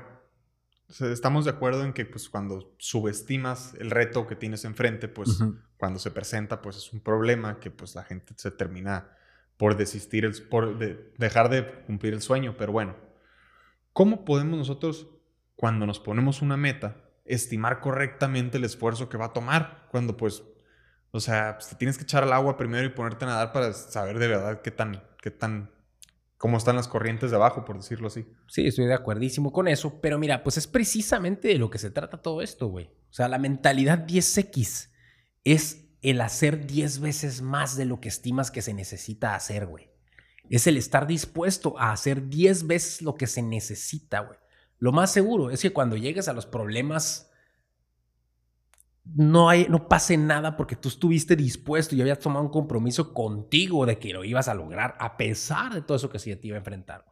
estamos 0.87 1.45
de 1.45 1.51
acuerdo 1.51 1.83
en 1.83 1.93
que 1.93 2.05
pues, 2.05 2.29
cuando 2.29 2.73
subestimas 2.79 3.73
el 3.75 3.91
reto 3.91 4.25
que 4.25 4.35
tienes 4.35 4.65
enfrente, 4.65 5.07
pues 5.07 5.37
cuando 5.77 5.99
se 5.99 6.11
presenta, 6.11 6.61
pues 6.61 6.77
es 6.77 6.93
un 6.93 7.01
problema 7.01 7.59
que 7.59 7.69
pues 7.69 7.93
la 7.95 8.03
gente 8.03 8.33
se 8.37 8.51
termina 8.51 9.11
por 9.57 9.75
desistir, 9.75 10.31
por 10.49 10.77
dejar 11.17 11.49
de 11.49 11.83
cumplir 11.83 12.13
el 12.13 12.21
sueño. 12.21 12.55
Pero 12.57 12.71
bueno, 12.71 12.95
¿cómo 13.93 14.23
podemos 14.23 14.57
nosotros, 14.57 15.07
cuando 15.57 15.85
nos 15.85 15.99
ponemos 15.99 16.41
una 16.41 16.55
meta, 16.55 16.95
estimar 17.25 17.81
correctamente 17.81 18.57
el 18.57 18.63
esfuerzo 18.63 19.09
que 19.09 19.17
va 19.17 19.25
a 19.25 19.33
tomar. 19.33 19.87
Cuando 19.91 20.15
pues, 20.15 20.43
o 21.11 21.19
sea, 21.19 21.55
pues, 21.57 21.69
te 21.69 21.75
tienes 21.75 21.97
que 21.97 22.03
echar 22.03 22.23
al 22.23 22.31
agua 22.31 22.57
primero 22.57 22.85
y 22.85 22.89
ponerte 22.89 23.25
a 23.25 23.27
nadar 23.27 23.51
para 23.51 23.73
saber 23.73 24.19
de 24.19 24.27
verdad 24.27 24.61
qué 24.61 24.71
tan, 24.71 25.03
qué 25.21 25.31
tan, 25.31 25.71
cómo 26.37 26.57
están 26.57 26.75
las 26.75 26.87
corrientes 26.87 27.31
de 27.31 27.37
abajo, 27.37 27.65
por 27.65 27.75
decirlo 27.75 28.07
así. 28.07 28.25
Sí, 28.47 28.67
estoy 28.67 28.85
de 28.85 28.93
acuerdísimo 28.93 29.51
con 29.51 29.67
eso, 29.67 29.99
pero 29.99 30.19
mira, 30.19 30.43
pues 30.43 30.57
es 30.57 30.67
precisamente 30.67 31.47
de 31.47 31.57
lo 31.57 31.71
que 31.71 31.79
se 31.79 31.89
trata 31.89 32.21
todo 32.21 32.43
esto, 32.43 32.67
güey. 32.67 32.85
O 33.09 33.13
sea, 33.13 33.27
la 33.27 33.39
mentalidad 33.39 34.05
10X 34.05 34.91
es 35.43 35.87
el 36.03 36.21
hacer 36.21 36.67
10 36.67 36.99
veces 36.99 37.41
más 37.41 37.75
de 37.75 37.85
lo 37.85 37.99
que 37.99 38.09
estimas 38.09 38.51
que 38.51 38.61
se 38.61 38.75
necesita 38.75 39.33
hacer, 39.33 39.65
güey. 39.65 39.89
Es 40.51 40.67
el 40.67 40.77
estar 40.77 41.07
dispuesto 41.07 41.77
a 41.79 41.91
hacer 41.91 42.29
10 42.29 42.67
veces 42.67 43.01
lo 43.01 43.15
que 43.15 43.25
se 43.25 43.41
necesita, 43.41 44.19
güey. 44.19 44.37
Lo 44.79 44.91
más 44.91 45.11
seguro 45.11 45.49
es 45.49 45.61
que 45.61 45.73
cuando 45.73 45.95
llegues 45.95 46.27
a 46.27 46.33
los 46.33 46.45
problemas 46.45 47.31
no, 49.15 49.49
hay, 49.49 49.67
no 49.69 49.87
pase 49.87 50.17
nada 50.17 50.57
porque 50.57 50.75
tú 50.75 50.89
estuviste 50.89 51.35
dispuesto 51.35 51.95
y 51.95 52.01
habías 52.01 52.19
tomado 52.19 52.45
un 52.45 52.51
compromiso 52.51 53.13
contigo 53.13 53.85
de 53.85 53.97
que 53.99 54.13
lo 54.13 54.23
ibas 54.23 54.47
a 54.47 54.53
lograr 54.53 54.95
a 54.99 55.17
pesar 55.17 55.73
de 55.73 55.81
todo 55.81 55.97
eso 55.97 56.09
que 56.09 56.19
se 56.19 56.35
te 56.35 56.47
iba 56.47 56.55
a 56.55 56.59
enfrentar. 56.59 57.05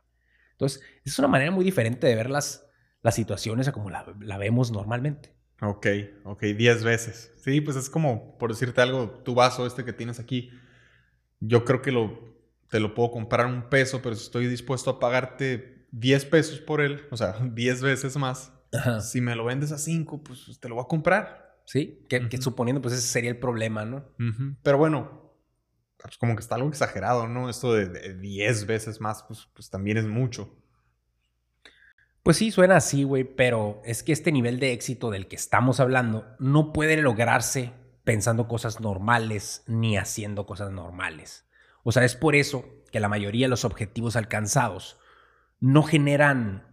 Entonces, 0.52 0.82
es 1.04 1.18
una 1.20 1.28
manera 1.28 1.52
muy 1.52 1.66
diferente 1.66 2.08
de 2.08 2.16
ver 2.16 2.30
las, 2.30 2.68
las 3.02 3.16
situaciones 3.16 3.68
a 3.68 3.72
como 3.72 3.90
la, 3.90 4.38
vemos 4.38 4.72
normalmente. 4.72 5.34
Ok, 5.62 5.88
ok, 6.24 6.44
10 6.44 6.84
veces. 6.84 7.32
Sí, 7.38 7.62
pues 7.62 7.78
es 7.78 7.90
como, 7.90 8.38
por 8.38 8.52
decirte 8.52 8.82
algo, 8.82 9.10
tu 9.24 9.34
vaso 9.34 9.66
este 9.66 9.86
que 9.86 9.94
tienes 9.94 10.20
aquí, 10.20 10.52
yo 11.40 11.66
creo 11.66 11.82
que 11.82 11.92
lo, 11.92 12.36
te 12.70 12.80
lo 12.80 12.94
puedo 12.94 13.12
comprar 13.12 13.46
un 13.48 13.70
peso, 13.70 14.02
pero 14.02 14.16
si 14.16 14.24
estoy 14.24 14.48
dispuesto 14.48 14.90
a 14.90 15.00
pagarte 15.00 15.75
10 15.96 16.26
pesos 16.26 16.60
por 16.60 16.82
él, 16.82 17.02
o 17.10 17.18
sea, 17.18 17.38
10 17.54 17.82
veces 17.82 18.18
más. 18.18 18.52
Si 19.02 19.22
me 19.22 19.36
lo 19.36 19.46
vendes 19.46 19.72
a 19.72 19.78
5, 19.78 20.22
pues 20.22 20.60
te 20.60 20.68
lo 20.68 20.76
voy 20.76 20.84
a 20.84 20.88
comprar. 20.88 21.62
Sí, 21.66 22.06
que, 22.10 22.30
suponiendo, 22.42 22.82
pues 22.82 22.94
ese 22.94 23.08
sería 23.08 23.30
el 23.32 23.40
problema, 23.40 23.86
¿no? 23.86 24.06
Pero 24.62 24.78
bueno, 24.78 25.34
pues 25.98 26.18
como 26.18 26.36
que 26.36 26.42
está 26.42 26.56
algo 26.56 26.68
exagerado, 26.68 27.28
¿no? 27.28 27.50
Esto 27.50 27.74
de 27.74 28.16
10 28.16 28.66
veces 28.68 29.00
más, 29.00 29.24
pues, 29.24 29.48
pues 29.54 29.70
también 29.70 29.98
es 29.98 30.06
mucho. 30.06 30.54
Pues 32.22 32.38
sí, 32.38 32.52
suena 32.52 32.76
así, 32.76 33.04
güey, 33.04 33.24
pero 33.24 33.82
es 33.86 34.04
que 34.04 34.12
este 34.12 34.32
nivel 34.32 34.60
de 34.60 34.74
éxito 34.74 35.10
del 35.10 35.28
que 35.28 35.38
estamos 35.38 35.80
hablando 35.80 36.26
no 36.38 36.74
puede 36.74 36.98
lograrse 36.98 37.72
pensando 38.04 38.48
cosas 38.48 38.82
normales 38.82 39.64
ni 39.68 39.98
haciendo 39.98 40.46
cosas 40.46 40.72
normales. 40.72 41.46
O 41.84 41.94
sea, 41.94 42.04
es 42.04 42.16
por 42.16 42.36
eso 42.36 42.66
que 42.92 43.00
la 43.00 43.10
mayoría 43.10 43.46
de 43.46 43.52
los 43.52 43.64
objetivos 43.64 44.18
alcanzados 44.18 45.00
no 45.66 45.82
generan 45.82 46.64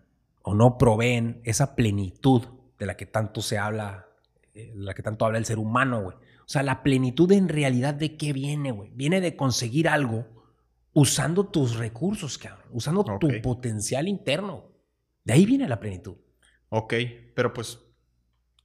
o 0.42 0.54
no 0.54 0.76
proveen 0.76 1.40
esa 1.44 1.75
plenitud 1.75 2.42
de 2.78 2.84
la 2.84 2.96
que 2.96 3.06
tanto 3.06 3.40
se 3.40 3.56
habla, 3.56 4.06
eh, 4.52 4.72
de 4.75 4.84
la 4.84 4.92
que 4.92 5.02
tanto 5.02 5.25
habla 5.25 5.38
el 5.38 5.46
ser 5.46 5.58
humano, 5.58 6.02
güey. 6.02 6.16
O 6.16 6.49
sea, 6.52 6.62
la 6.62 6.82
plenitud 6.82 7.32
en 7.32 7.49
realidad 7.49 7.94
de 7.94 8.18
qué 8.18 8.34
viene, 8.34 8.70
güey. 8.70 8.90
Viene 8.94 9.22
de 9.22 9.34
conseguir 9.34 9.88
algo 9.88 10.26
usando 10.92 11.46
tus 11.46 11.76
recursos, 11.76 12.37
cabrón. 12.37 12.66
Usando 12.70 13.02
tu 13.18 13.28
potencial 13.40 14.08
interno. 14.08 14.70
De 15.25 15.32
ahí 15.32 15.46
viene 15.46 15.68
la 15.68 15.80
plenitud. 15.80 16.16
Ok, 16.68 16.94
pero 17.34 17.54
pues 17.54 17.78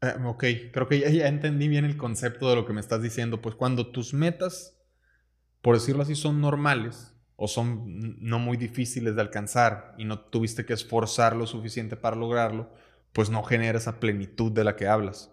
eh, 0.02 0.14
ok, 0.26 0.44
creo 0.74 0.88
que 0.90 1.00
ya, 1.00 1.28
entendí 1.28 1.70
bien 1.70 1.86
el 1.86 1.96
concepto 1.96 2.50
de 2.50 2.56
lo 2.56 2.66
que 2.66 2.74
me 2.74 2.82
estás 2.82 3.02
diciendo. 3.02 3.42
Pues 3.42 3.56
cuando 3.56 3.92
tus 3.92 4.14
metas, 4.14 4.78
por 5.62 5.76
decirlo 5.76 6.04
así, 6.04 6.16
son 6.16 6.42
normales 6.42 7.17
o 7.38 7.48
son 7.48 8.18
no 8.20 8.40
muy 8.40 8.58
difíciles 8.58 9.16
de 9.16 9.22
alcanzar 9.22 9.94
y 9.98 10.06
no 10.06 10.20
tuviste 10.20 10.66
que 10.66 10.74
esforzar 10.74 11.36
lo 11.36 11.46
suficiente 11.46 11.96
para 11.96 12.16
lograrlo, 12.16 12.74
pues 13.14 13.30
no 13.30 13.44
genera 13.44 13.78
esa 13.78 14.00
plenitud 14.00 14.52
de 14.52 14.64
la 14.64 14.76
que 14.76 14.88
hablas. 14.88 15.32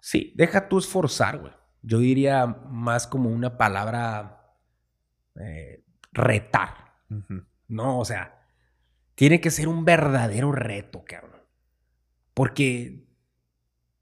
Sí, 0.00 0.32
deja 0.36 0.68
tú 0.68 0.78
esforzar, 0.78 1.38
güey. 1.38 1.52
Yo 1.80 1.98
diría 1.98 2.46
más 2.46 3.06
como 3.06 3.30
una 3.30 3.56
palabra 3.56 4.54
eh, 5.40 5.82
retar. 6.12 6.92
No, 7.68 7.98
o 7.98 8.04
sea, 8.04 8.46
tiene 9.14 9.40
que 9.40 9.50
ser 9.50 9.68
un 9.68 9.84
verdadero 9.84 10.52
reto, 10.52 11.04
cabrón. 11.04 11.40
Porque 12.34 13.06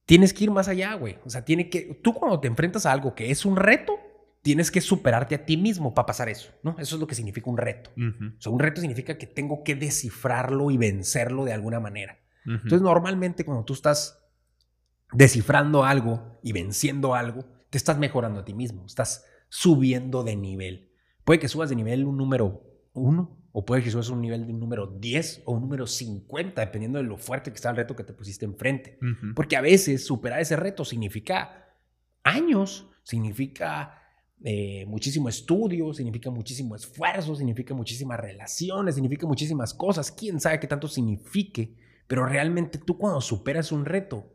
tienes 0.07 0.35
que 0.35 0.45
ir 0.45 0.51
más 0.51 0.67
allá, 0.69 0.95
güey. 0.95 1.19
O 1.25 1.31
sea, 1.31 1.45
tiene 1.45 1.71
que. 1.71 2.01
Tú 2.03 2.15
cuando 2.15 2.41
te 2.41 2.49
enfrentas 2.49 2.85
a 2.85 2.93
algo 2.93 3.15
que 3.15 3.31
es 3.31 3.45
un 3.45 3.57
reto, 3.57 3.99
tienes 4.43 4.71
que 4.71 4.81
superarte 4.81 5.35
a 5.35 5.45
ti 5.45 5.57
mismo 5.57 5.95
para 5.95 6.07
pasar 6.07 6.29
eso, 6.29 6.53
¿no? 6.63 6.77
Eso 6.79 6.97
es 6.97 7.01
lo 7.01 7.07
que 7.07 7.15
significa 7.15 7.51
un 7.51 7.59
reto. 7.59 7.91
O 7.97 8.41
sea, 8.41 8.53
un 8.53 8.59
reto 8.59 8.81
significa 8.81 9.19
que 9.19 9.27
tengo 9.27 9.63
que 9.63 9.75
descifrarlo 9.75 10.71
y 10.71 10.77
vencerlo 10.77 11.45
de 11.45 11.53
alguna 11.53 11.81
manera. 11.81 12.19
Entonces, 12.47 12.81
normalmente 12.81 13.45
cuando 13.45 13.65
tú 13.65 13.75
estás 13.75 14.25
descifrando 15.13 15.85
algo 15.85 16.39
y 16.43 16.53
venciendo 16.53 17.15
algo, 17.15 17.45
te 17.69 17.79
estás 17.79 17.99
mejorando 17.99 18.41
a 18.41 18.45
ti 18.45 18.55
mismo, 18.55 18.87
estás 18.87 19.25
subiendo 19.49 20.25
de 20.25 20.37
nivel. 20.37 20.91
Puede 21.25 21.39
que 21.39 21.49
subas 21.49 21.69
de 21.69 21.77
nivel 21.77 22.05
un 22.05 22.17
número 22.17 22.63
uno, 22.93 23.39
o 23.53 23.65
puede 23.65 23.83
que 23.83 23.91
subas 23.91 24.09
un 24.09 24.21
nivel 24.21 24.47
de 24.47 24.53
un 24.53 24.61
número 24.61 24.87
10 24.87 25.43
o 25.45 25.53
un 25.53 25.61
número 25.61 25.87
50, 25.87 26.61
dependiendo 26.61 26.99
de 26.99 27.05
lo 27.05 27.19
fuerte 27.19 27.51
que 27.51 27.57
está 27.57 27.71
el 27.71 27.77
reto 27.77 27.95
que 27.95 28.05
te 28.05 28.13
pusiste 28.13 28.45
enfrente. 28.45 28.99
Porque 29.35 29.57
a 29.57 29.61
veces 29.61 30.05
superar 30.05 30.41
ese 30.41 30.57
reto 30.57 30.85
significa 30.85 31.77
años, 32.23 32.89
significa 33.03 34.00
eh, 34.43 34.87
muchísimo 34.87 35.29
estudio, 35.29 35.93
significa 35.93 36.31
muchísimo 36.31 36.75
esfuerzo, 36.75 37.35
significa 37.35 37.75
muchísimas 37.75 38.19
relaciones, 38.19 38.95
significa 38.95 39.27
muchísimas 39.27 39.75
cosas. 39.75 40.11
Quién 40.11 40.41
sabe 40.41 40.61
qué 40.61 40.67
tanto 40.67 40.89
signifique, 40.89 41.77
pero 42.07 42.25
realmente 42.25 42.79
tú 42.79 42.97
cuando 42.97 43.21
superas 43.21 43.71
un 43.71 43.85
reto, 43.85 44.33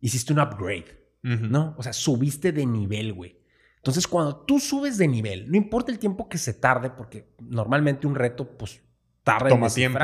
hiciste 0.00 0.32
un 0.32 0.40
upgrade, 0.40 1.04
¿no? 1.22 1.74
O 1.78 1.82
sea, 1.82 1.92
subiste 1.92 2.52
de 2.52 2.66
nivel, 2.66 3.12
güey. 3.12 3.38
Entonces, 3.76 4.08
cuando 4.08 4.36
tú 4.36 4.58
subes 4.58 4.98
de 4.98 5.06
nivel, 5.06 5.50
no 5.50 5.56
importa 5.56 5.92
el 5.92 5.98
tiempo 5.98 6.28
que 6.28 6.38
se 6.38 6.54
tarde, 6.54 6.90
porque 6.90 7.34
normalmente 7.38 8.06
un 8.06 8.14
reto, 8.14 8.56
pues, 8.56 8.80
tarda 9.22 9.50
toma 9.50 9.68
en 9.68 9.74
tiempo. 9.74 9.98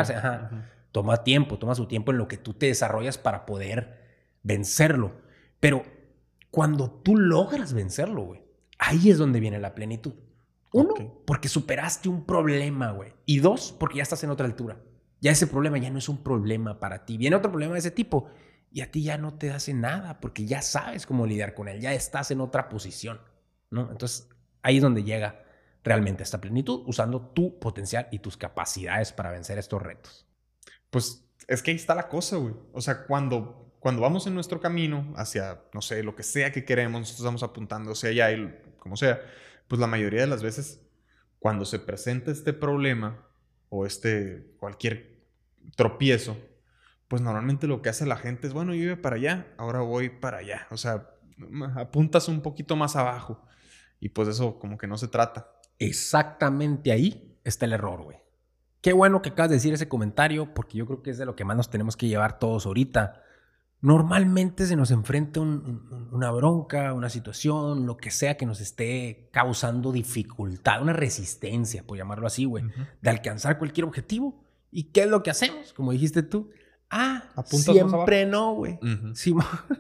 Toma 0.93 1.23
tiempo, 1.25 1.59
toma 1.59 1.75
su 1.75 1.87
tiempo 1.87 2.11
en 2.11 2.19
lo 2.19 2.29
que 2.29 2.37
tú 2.37 2.55
te 2.55 2.67
desarrollas 2.67 3.17
para 3.17 3.47
poder 3.47 4.01
vencerlo. 4.43 5.21
Pero 5.61 5.83
cuando 6.51 6.91
tú 6.91 7.17
logras 7.17 7.73
vencerlo, 7.73 8.23
güey, 8.23 8.43
ahí 8.81 9.11
es 9.11 9.19
donde 9.19 9.39
viene 9.39 9.59
la 9.59 9.75
plenitud. 9.75 10.15
Uno, 10.73 10.95
porque 11.27 11.49
superaste 11.49 12.09
un 12.09 12.25
problema, 12.25 12.93
güey. 12.93 13.13
Y 13.27 13.41
dos, 13.41 13.75
porque 13.79 13.99
ya 13.99 14.03
estás 14.03 14.25
en 14.25 14.31
otra 14.31 14.47
altura. 14.47 14.81
Ya 15.21 15.33
ese 15.33 15.47
problema 15.47 15.79
ya 15.79 15.91
no 15.91 15.99
es 15.99 16.09
un 16.09 16.23
problema 16.23 16.81
para 16.81 17.05
ti. 17.05 17.17
Viene 17.17 17.37
otro 17.37 17.51
problema 17.51 17.75
de 17.75 17.81
ese 17.81 17.91
tipo 17.91 18.29
y 18.73 18.81
a 18.81 18.91
ti 18.91 19.03
ya 19.03 19.19
no 19.19 19.35
te 19.35 19.51
hace 19.51 19.75
nada 19.75 20.21
porque 20.21 20.47
ya 20.47 20.63
sabes 20.63 21.07
cómo 21.07 21.27
lidiar 21.27 21.55
con 21.55 21.69
él. 21.69 21.81
Ya 21.81 21.93
estás 21.93 22.31
en 22.31 22.41
otra 22.41 22.69
posición. 22.69 23.21
Entonces, 23.71 24.29
ahí 24.63 24.77
es 24.77 24.83
donde 24.83 25.05
llega 25.05 25.45
realmente 25.83 26.23
esta 26.23 26.41
plenitud, 26.41 26.83
usando 26.87 27.21
tu 27.21 27.59
potencial 27.59 28.09
y 28.11 28.19
tus 28.19 28.37
capacidades 28.37 29.13
para 29.13 29.31
vencer 29.31 29.59
estos 29.59 29.83
retos. 29.83 30.27
Pues 30.91 31.25
es 31.49 31.63
que 31.63 31.71
ahí 31.71 31.77
está 31.77 31.95
la 31.95 32.09
cosa, 32.09 32.37
güey. 32.37 32.55
O 32.73 32.81
sea, 32.81 33.07
cuando, 33.07 33.75
cuando 33.81 34.03
vamos 34.03 34.27
en 34.27 34.35
nuestro 34.35 34.61
camino 34.61 35.13
hacia, 35.17 35.63
no 35.73 35.83
sé, 35.83 36.03
lo 36.03 36.15
que 36.15 36.23
sea 36.23 36.53
que 36.53 36.65
queremos, 36.65 37.01
nosotros 37.01 37.21
estamos 37.21 37.43
apuntando 37.43 37.93
hacia 37.93 38.11
allá, 38.11 38.33
y 38.33 38.55
como 38.81 38.97
sea, 38.97 39.21
pues 39.69 39.81
la 39.81 39.87
mayoría 39.87 40.23
de 40.23 40.27
las 40.27 40.43
veces, 40.43 40.83
cuando 41.39 41.65
se 41.65 41.79
presenta 41.79 42.33
este 42.33 42.53
problema 42.53 43.25
o 43.69 43.87
este 43.87 44.53
cualquier 44.59 45.21
tropiezo, 45.77 46.37
pues 47.07 47.23
normalmente 47.23 47.67
lo 47.67 47.83
que 47.83 47.89
hace 47.89 48.07
la 48.07 48.17
gente 48.17 48.47
es, 48.47 48.53
bueno, 48.53 48.75
yo 48.75 48.83
iba 48.85 48.97
para 48.97 49.17
allá, 49.17 49.47
ahora 49.59 49.81
voy 49.81 50.09
para 50.11 50.39
allá. 50.39 50.67
O 50.71 50.77
sea, 50.77 51.11
apuntas 51.77 52.29
un 52.29 52.41
poquito 52.41 52.77
más 52.77 52.97
abajo. 52.97 53.45
Y 54.01 54.11
pues 54.11 54.29
eso 54.29 54.59
como 54.59 54.79
que 54.79 54.87
no 54.87 54.97
se 54.97 55.09
trata. 55.09 55.51
Exactamente 55.79 56.93
ahí 56.93 57.39
está 57.45 57.67
el 57.67 57.73
error, 57.73 58.03
güey. 58.03 58.19
Qué 58.81 58.93
bueno 58.93 59.21
que 59.21 59.31
acabas 59.31 59.51
de 59.51 59.57
decir 59.57 59.75
ese 59.75 59.89
comentario, 59.89 60.55
porque 60.55 60.79
yo 60.79 60.87
creo 60.87 61.03
que 61.03 61.11
es 61.11 61.19
de 61.19 61.27
lo 61.27 61.37
que 61.37 61.45
más 61.45 61.57
nos 61.57 61.69
tenemos 61.69 61.97
que 61.97 62.09
llevar 62.09 62.39
todos 62.39 62.65
ahorita. 62.65 63.23
Normalmente 63.83 64.67
se 64.67 64.77
nos 64.77 64.91
enfrenta 64.91 65.41
una 65.41 66.31
bronca, 66.31 66.93
una 66.93 67.09
situación, 67.09 67.87
lo 67.87 67.97
que 67.97 68.11
sea 68.11 68.37
que 68.37 68.45
nos 68.45 68.61
esté 68.61 69.31
causando 69.33 69.91
dificultad, 69.91 70.83
una 70.83 70.93
resistencia, 70.93 71.83
por 71.87 71.97
llamarlo 71.97 72.27
así, 72.27 72.45
güey, 72.45 72.65
de 73.01 73.11
alcanzar 73.11 73.59
cualquier 73.59 73.87
objetivo. 73.87 74.45
¿Y 74.71 74.85
qué 74.85 75.03
es 75.03 75.09
lo 75.09 75.23
que 75.23 75.31
hacemos? 75.31 75.73
Como 75.73 75.93
dijiste 75.93 76.23
tú. 76.23 76.51
Ah, 76.91 77.31
siempre 77.47 78.27
no, 78.27 78.55
güey. 78.55 78.79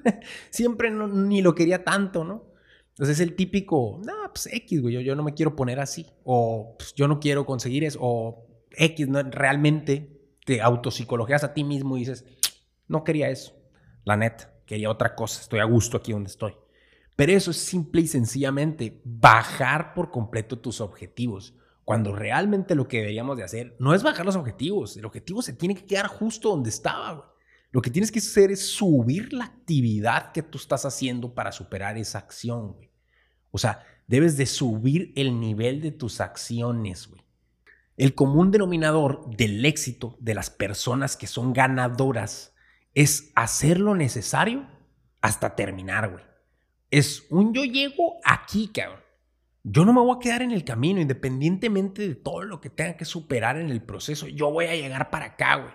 siempre 0.50 0.90
no, 0.90 1.06
ni 1.06 1.42
lo 1.42 1.54
quería 1.54 1.84
tanto, 1.84 2.24
¿no? 2.24 2.44
Entonces 2.90 3.18
es 3.18 3.20
el 3.20 3.34
típico, 3.34 4.00
no, 4.04 4.12
pues 4.32 4.48
X, 4.52 4.80
güey, 4.80 5.02
yo, 5.02 5.16
no 5.16 5.22
me 5.22 5.34
quiero 5.34 5.56
poner 5.56 5.80
así. 5.80 6.06
O 6.24 6.76
pues, 6.78 6.94
yo 6.94 7.08
no 7.08 7.20
quiero 7.20 7.44
conseguir 7.46 7.84
eso. 7.84 7.98
O 8.00 8.46
X, 8.70 9.08
no, 9.08 9.22
realmente 9.22 10.20
te 10.46 10.60
autopsicologeas 10.60 11.44
a 11.44 11.52
ti 11.52 11.64
mismo 11.64 11.96
y 11.96 12.00
dices, 12.00 12.24
no 12.88 13.04
quería 13.04 13.28
eso. 13.28 13.59
La 14.04 14.16
neta, 14.16 14.52
quería 14.66 14.90
otra 14.90 15.14
cosa. 15.14 15.40
Estoy 15.40 15.60
a 15.60 15.64
gusto 15.64 15.96
aquí 15.96 16.12
donde 16.12 16.30
estoy. 16.30 16.54
Pero 17.16 17.32
eso 17.32 17.50
es 17.50 17.58
simple 17.58 18.00
y 18.00 18.06
sencillamente 18.06 19.00
bajar 19.04 19.94
por 19.94 20.10
completo 20.10 20.58
tus 20.58 20.80
objetivos. 20.80 21.54
Cuando 21.84 22.14
realmente 22.14 22.74
lo 22.74 22.88
que 22.88 22.98
deberíamos 22.98 23.36
de 23.36 23.44
hacer 23.44 23.76
no 23.78 23.94
es 23.94 24.02
bajar 24.02 24.24
los 24.24 24.36
objetivos. 24.36 24.96
El 24.96 25.04
objetivo 25.04 25.42
se 25.42 25.52
tiene 25.52 25.74
que 25.74 25.84
quedar 25.84 26.06
justo 26.06 26.50
donde 26.50 26.70
estaba, 26.70 27.12
güey. 27.12 27.28
Lo 27.72 27.82
que 27.82 27.90
tienes 27.90 28.10
que 28.10 28.18
hacer 28.18 28.50
es 28.50 28.66
subir 28.66 29.32
la 29.32 29.44
actividad 29.44 30.32
que 30.32 30.42
tú 30.42 30.58
estás 30.58 30.84
haciendo 30.84 31.34
para 31.34 31.52
superar 31.52 31.98
esa 31.98 32.18
acción, 32.18 32.72
güey. 32.72 32.90
O 33.52 33.58
sea, 33.58 33.84
debes 34.06 34.36
de 34.36 34.46
subir 34.46 35.12
el 35.14 35.38
nivel 35.38 35.80
de 35.80 35.92
tus 35.92 36.20
acciones, 36.20 37.06
güey. 37.06 37.22
El 37.96 38.14
común 38.14 38.50
denominador 38.50 39.28
del 39.36 39.64
éxito 39.64 40.16
de 40.20 40.34
las 40.34 40.50
personas 40.50 41.16
que 41.16 41.26
son 41.26 41.52
ganadoras 41.52 42.49
es 42.94 43.32
hacer 43.34 43.78
lo 43.78 43.94
necesario 43.94 44.66
hasta 45.20 45.54
terminar, 45.56 46.10
güey. 46.10 46.24
Es 46.90 47.26
un 47.30 47.54
yo 47.54 47.64
llego 47.64 48.16
aquí, 48.24 48.68
cabrón. 48.68 49.00
Yo 49.62 49.84
no 49.84 49.92
me 49.92 50.00
voy 50.00 50.16
a 50.16 50.20
quedar 50.20 50.42
en 50.42 50.52
el 50.52 50.64
camino, 50.64 51.00
independientemente 51.00 52.08
de 52.08 52.14
todo 52.14 52.42
lo 52.42 52.60
que 52.60 52.70
tenga 52.70 52.96
que 52.96 53.04
superar 53.04 53.58
en 53.58 53.70
el 53.70 53.82
proceso. 53.82 54.26
Yo 54.26 54.50
voy 54.50 54.66
a 54.66 54.74
llegar 54.74 55.10
para 55.10 55.26
acá, 55.26 55.56
güey. 55.56 55.74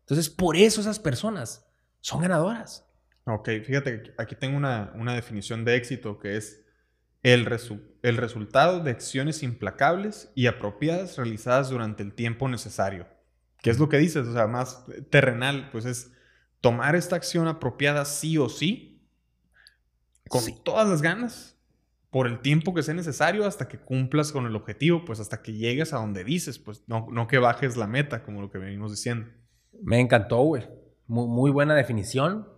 Entonces, 0.00 0.28
por 0.28 0.56
eso 0.56 0.80
esas 0.80 0.98
personas 0.98 1.66
son 2.00 2.20
ganadoras. 2.20 2.86
Ok, 3.24 3.48
fíjate, 3.64 4.14
aquí 4.18 4.34
tengo 4.34 4.56
una, 4.56 4.92
una 4.96 5.14
definición 5.14 5.64
de 5.64 5.76
éxito 5.76 6.18
que 6.18 6.36
es 6.36 6.62
el, 7.22 7.48
el 8.02 8.16
resultado 8.16 8.80
de 8.80 8.90
acciones 8.90 9.42
implacables 9.42 10.30
y 10.34 10.46
apropiadas 10.46 11.16
realizadas 11.16 11.70
durante 11.70 12.02
el 12.02 12.12
tiempo 12.12 12.48
necesario. 12.48 13.06
¿Qué 13.58 13.70
es 13.70 13.78
lo 13.78 13.88
que 13.88 13.98
dices? 13.98 14.26
O 14.26 14.32
sea, 14.32 14.46
más 14.48 14.84
terrenal, 15.08 15.70
pues 15.70 15.84
es 15.84 16.12
tomar 16.62 16.96
esta 16.96 17.16
acción 17.16 17.46
apropiada 17.48 18.06
sí 18.06 18.38
o 18.38 18.48
sí, 18.48 19.04
con 20.28 20.42
todas 20.64 20.88
las 20.88 21.02
ganas, 21.02 21.58
por 22.08 22.26
el 22.26 22.40
tiempo 22.40 22.72
que 22.72 22.82
sea 22.82 22.94
necesario 22.94 23.46
hasta 23.46 23.68
que 23.68 23.78
cumplas 23.78 24.32
con 24.32 24.46
el 24.46 24.56
objetivo, 24.56 25.04
pues 25.04 25.20
hasta 25.20 25.42
que 25.42 25.52
llegues 25.52 25.92
a 25.92 25.96
donde 25.96 26.24
dices, 26.24 26.58
pues 26.58 26.84
no, 26.86 27.06
no 27.10 27.26
que 27.26 27.38
bajes 27.38 27.76
la 27.76 27.86
meta, 27.86 28.22
como 28.22 28.40
lo 28.40 28.50
que 28.50 28.58
venimos 28.58 28.90
diciendo. 28.90 29.30
Me 29.82 29.98
encantó, 29.98 30.38
güey. 30.42 30.68
Muy, 31.06 31.26
muy, 31.26 31.50
buena 31.50 31.74
definición. 31.74 32.48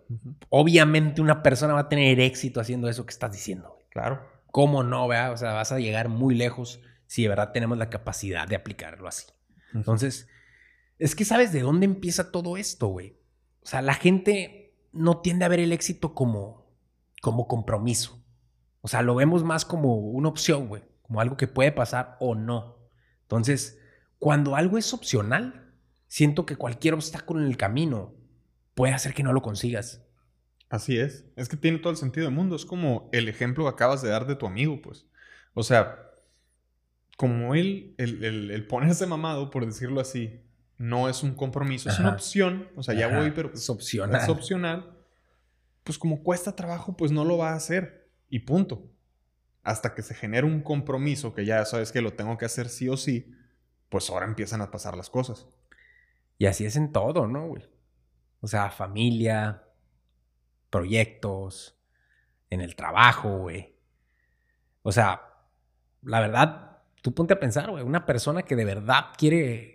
Obviamente 0.50 1.20
una 1.20 1.42
persona 1.42 1.72
va 1.72 1.80
a 1.80 1.88
tener 1.88 2.20
éxito 2.20 2.60
haciendo 2.60 2.88
eso 2.88 3.06
que 3.06 3.12
estás 3.12 3.32
diciendo. 3.32 3.78
Claro. 3.90 4.28
¿Cómo 4.50 4.82
no, 4.82 5.08
vea? 5.08 5.32
O 5.32 5.36
sea, 5.36 5.52
vas 5.52 5.72
a 5.72 5.78
llegar 5.78 6.08
muy 6.08 6.34
lejos 6.34 6.80
si 7.06 7.22
de 7.22 7.28
verdad 7.28 7.52
tenemos 7.52 7.78
la 7.78 7.90
capacidad 7.90 8.46
de 8.46 8.56
aplicarlo 8.56 9.08
así. 9.08 9.26
Entonces, 9.72 10.28
Es 10.98 11.14
que 11.16 11.24
sabes 11.24 11.52
de 11.52 11.60
dónde 11.60 11.86
empieza 11.86 12.30
todo 12.30 12.56
esto, 12.56 12.88
güey. 12.88 13.16
O 13.64 13.66
sea, 13.66 13.82
la 13.82 13.94
gente 13.94 14.76
no 14.92 15.18
tiende 15.18 15.44
a 15.44 15.48
ver 15.48 15.60
el 15.60 15.72
éxito 15.72 16.14
como, 16.14 16.66
como 17.22 17.48
compromiso. 17.48 18.22
O 18.80 18.88
sea, 18.88 19.02
lo 19.02 19.14
vemos 19.14 19.44
más 19.44 19.64
como 19.64 19.96
una 19.96 20.28
opción, 20.28 20.68
güey. 20.68 20.82
Como 21.02 21.20
algo 21.20 21.36
que 21.36 21.48
puede 21.48 21.72
pasar 21.72 22.16
o 22.20 22.34
no. 22.34 22.78
Entonces, 23.22 23.80
cuando 24.18 24.56
algo 24.56 24.78
es 24.78 24.92
opcional, 24.92 25.72
siento 26.06 26.46
que 26.46 26.56
cualquier 26.56 26.94
obstáculo 26.94 27.40
en 27.40 27.46
el 27.46 27.56
camino 27.56 28.14
puede 28.74 28.92
hacer 28.92 29.14
que 29.14 29.22
no 29.22 29.32
lo 29.32 29.42
consigas. 29.42 30.04
Así 30.68 30.98
es. 30.98 31.24
Es 31.36 31.48
que 31.48 31.56
tiene 31.56 31.78
todo 31.78 31.90
el 31.90 31.96
sentido 31.96 32.26
del 32.26 32.34
mundo. 32.34 32.56
Es 32.56 32.64
como 32.64 33.08
el 33.12 33.28
ejemplo 33.28 33.64
que 33.64 33.70
acabas 33.70 34.02
de 34.02 34.10
dar 34.10 34.26
de 34.26 34.36
tu 34.36 34.46
amigo, 34.46 34.80
pues. 34.82 35.06
O 35.54 35.62
sea, 35.62 36.10
como 37.16 37.54
él, 37.54 37.94
el, 37.98 38.66
ponerse 38.66 39.06
mamado, 39.06 39.50
por 39.50 39.64
decirlo 39.64 40.00
así, 40.00 40.40
no 40.84 41.08
es 41.08 41.22
un 41.22 41.34
compromiso, 41.34 41.88
es 41.88 41.98
una 41.98 42.10
opción. 42.10 42.68
O 42.76 42.82
sea, 42.82 42.94
ya 42.94 43.08
voy, 43.08 43.30
pero 43.30 43.50
es 43.54 43.70
opcional. 43.70 44.20
Es 44.20 44.28
opcional. 44.28 44.98
Pues 45.82 45.98
como 45.98 46.22
cuesta 46.22 46.54
trabajo, 46.54 46.94
pues 46.94 47.10
no 47.10 47.24
lo 47.24 47.38
va 47.38 47.52
a 47.52 47.56
hacer. 47.56 48.10
Y 48.28 48.40
punto. 48.40 48.90
Hasta 49.62 49.94
que 49.94 50.02
se 50.02 50.14
genere 50.14 50.46
un 50.46 50.60
compromiso 50.60 51.32
que 51.32 51.46
ya 51.46 51.64
sabes 51.64 51.90
que 51.90 52.02
lo 52.02 52.12
tengo 52.12 52.36
que 52.36 52.44
hacer 52.44 52.68
sí 52.68 52.90
o 52.90 52.98
sí, 52.98 53.32
pues 53.88 54.10
ahora 54.10 54.26
empiezan 54.26 54.60
a 54.60 54.70
pasar 54.70 54.94
las 54.94 55.08
cosas. 55.08 55.46
Y 56.36 56.46
así 56.46 56.66
es 56.66 56.76
en 56.76 56.92
todo, 56.92 57.26
¿no, 57.26 57.46
güey? 57.46 57.66
O 58.40 58.46
sea, 58.46 58.70
familia, 58.70 59.62
proyectos, 60.68 61.78
en 62.50 62.60
el 62.60 62.76
trabajo, 62.76 63.38
güey. 63.38 63.74
O 64.82 64.92
sea, 64.92 65.22
la 66.02 66.20
verdad, 66.20 66.82
tú 67.00 67.14
ponte 67.14 67.32
a 67.32 67.40
pensar, 67.40 67.70
güey, 67.70 67.82
una 67.82 68.04
persona 68.04 68.42
que 68.42 68.54
de 68.54 68.66
verdad 68.66 69.06
quiere, 69.16 69.73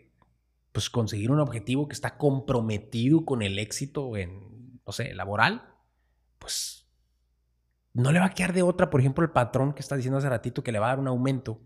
pues, 0.71 0.89
conseguir 0.89 1.31
un 1.31 1.39
objetivo 1.39 1.87
que 1.87 1.93
está 1.93 2.17
comprometido 2.17 3.25
con 3.25 3.41
el 3.41 3.59
éxito 3.59 4.17
en, 4.17 4.81
no 4.85 4.91
sé, 4.91 5.13
laboral, 5.13 5.75
pues, 6.37 6.89
no 7.93 8.11
le 8.11 8.19
va 8.19 8.27
a 8.27 8.33
quedar 8.33 8.53
de 8.53 8.63
otra, 8.63 8.89
por 8.89 8.99
ejemplo, 8.99 9.23
el 9.23 9.31
patrón 9.31 9.73
que 9.73 9.81
está 9.81 9.95
diciendo 9.95 10.17
hace 10.17 10.29
ratito 10.29 10.63
que 10.63 10.71
le 10.71 10.79
va 10.79 10.87
a 10.87 10.89
dar 10.89 10.99
un 10.99 11.07
aumento. 11.07 11.61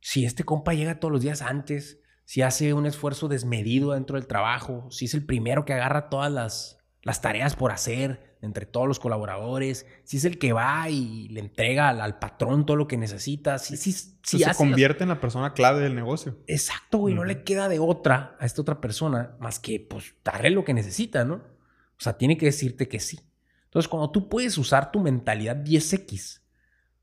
Si 0.00 0.24
este 0.24 0.44
compa 0.44 0.74
llega 0.74 0.98
todos 0.98 1.12
los 1.12 1.22
días 1.22 1.42
antes, 1.42 2.00
si 2.24 2.42
hace 2.42 2.74
un 2.74 2.86
esfuerzo 2.86 3.28
desmedido 3.28 3.92
dentro 3.92 4.16
del 4.16 4.26
trabajo, 4.26 4.90
si 4.90 5.06
es 5.06 5.14
el 5.14 5.26
primero 5.26 5.64
que 5.64 5.74
agarra 5.74 6.08
todas 6.08 6.32
las, 6.32 6.78
las 7.02 7.20
tareas 7.20 7.56
por 7.56 7.72
hacer 7.72 8.29
entre 8.42 8.66
todos 8.66 8.88
los 8.88 8.98
colaboradores, 8.98 9.86
si 10.04 10.16
es 10.16 10.24
el 10.24 10.38
que 10.38 10.52
va 10.52 10.88
y 10.88 11.28
le 11.28 11.40
entrega 11.40 11.90
al, 11.90 12.18
patrón 12.18 12.64
todo 12.64 12.76
lo 12.76 12.88
que 12.88 12.96
necesita, 12.96 13.58
si, 13.58 13.76
si, 13.76 13.92
si 13.92 14.38
se 14.38 14.54
convierte 14.54 15.02
en 15.02 15.10
la 15.10 15.20
persona 15.20 15.52
clave 15.52 15.80
del 15.80 15.94
negocio. 15.94 16.38
Exacto, 16.46 16.98
güey, 16.98 17.14
no 17.14 17.24
le 17.24 17.42
queda 17.42 17.68
de 17.68 17.78
otra 17.78 18.36
a 18.40 18.46
esta 18.46 18.62
otra 18.62 18.80
persona 18.80 19.36
más 19.40 19.58
que 19.58 19.80
pues 19.80 20.14
darle 20.24 20.50
lo 20.50 20.64
que 20.64 20.74
necesita, 20.74 21.24
¿no? 21.24 21.34
O 21.34 22.02
sea, 22.02 22.16
tiene 22.16 22.38
que 22.38 22.46
decirte 22.46 22.88
que 22.88 22.98
sí. 22.98 23.20
Entonces, 23.64 23.88
cuando 23.88 24.10
tú 24.10 24.28
puedes 24.28 24.56
usar 24.56 24.90
tu 24.90 25.00
mentalidad 25.00 25.56
10X, 25.56 26.40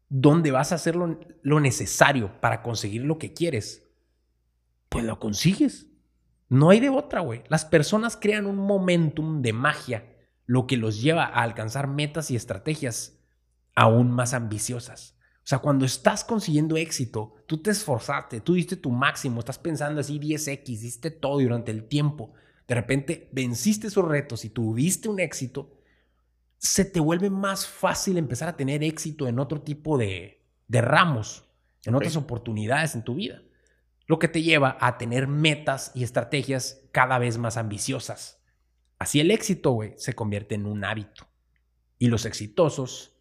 donde 0.10 0.51
vas 0.51 0.72
a 0.72 0.75
hacer 0.75 0.96
lo, 0.96 1.20
lo 1.44 1.60
necesario 1.60 2.41
para 2.41 2.63
conseguir 2.63 3.03
lo 3.03 3.20
que 3.20 3.34
quieres, 3.34 3.88
pues 4.89 5.06
lo 5.06 5.20
consigues. 5.20 5.88
No 6.50 6.70
hay 6.70 6.79
de 6.79 6.89
otra, 6.89 7.22
güey. 7.22 7.44
Las 7.50 7.65
personas 7.65 8.17
crean 8.17 8.46
un 8.46 8.58
momentum 8.58 9.41
de 9.41 9.53
magia, 9.53 10.16
lo 10.48 10.66
que 10.66 10.77
los 10.77 11.00
lleva 11.01 11.25
a 11.25 11.44
alcanzar 11.44 11.88
metas 11.88 12.32
y 12.32 12.36
estrategias 12.36 13.20
aún 13.75 14.10
más 14.10 14.34
ambiciosas. 14.34 15.16
O 15.38 15.50
sea, 15.50 15.60
cuando 15.60 15.86
estás 15.86 16.24
consiguiendo 16.24 16.75
éxito, 16.75 17.36
tú 17.46 17.62
te 17.62 17.70
esforzaste, 17.70 18.42
tú 18.42 18.56
diste 18.56 18.75
tu 18.75 18.89
máximo, 18.89 19.39
estás 19.39 19.60
pensando 19.60 20.01
así 20.01 20.20
10x, 20.20 20.66
diste 20.66 21.12
todo 21.12 21.39
durante 21.39 21.72
el 21.72 21.88
tiempo. 21.88 22.34
De 22.68 22.74
repente 22.74 23.30
venciste 23.32 23.88
esos 23.88 24.06
retos 24.06 24.44
y 24.44 24.50
tuviste 24.50 25.08
un 25.08 25.20
éxito, 25.20 25.77
se 26.58 26.84
te 26.84 27.00
vuelve 27.00 27.30
más 27.30 27.67
fácil 27.67 28.17
empezar 28.17 28.50
a 28.50 28.58
tener 28.58 28.84
éxito 28.84 29.28
en 29.28 29.38
otro 29.38 29.62
tipo 29.62 30.00
de, 30.00 30.43
ramos, 30.67 31.48
en 31.86 31.93
otras 31.93 32.15
oportunidades 32.15 32.95
en 32.95 33.04
tu 33.04 33.13
vida 33.13 33.43
lo 34.08 34.19
que 34.19 34.30
te 34.30 34.41
lleva 34.41 34.78
a 34.80 34.98
tener 34.98 35.28
metas 35.28 35.91
y 35.93 36.04
estrategias 36.04 36.82
cada 36.91 37.19
vez 37.19 37.38
más 37.38 37.58
ambiciosas. 37.58 38.37
Así 38.99 39.19
el 39.19 39.31
éxito, 39.31 39.71
güey, 39.71 39.93
se 39.97 40.13
convierte 40.13 40.55
en 40.55 40.65
un 40.65 40.83
hábito. 40.83 41.27
Y 41.99 42.07
los 42.07 42.25
exitosos 42.25 43.15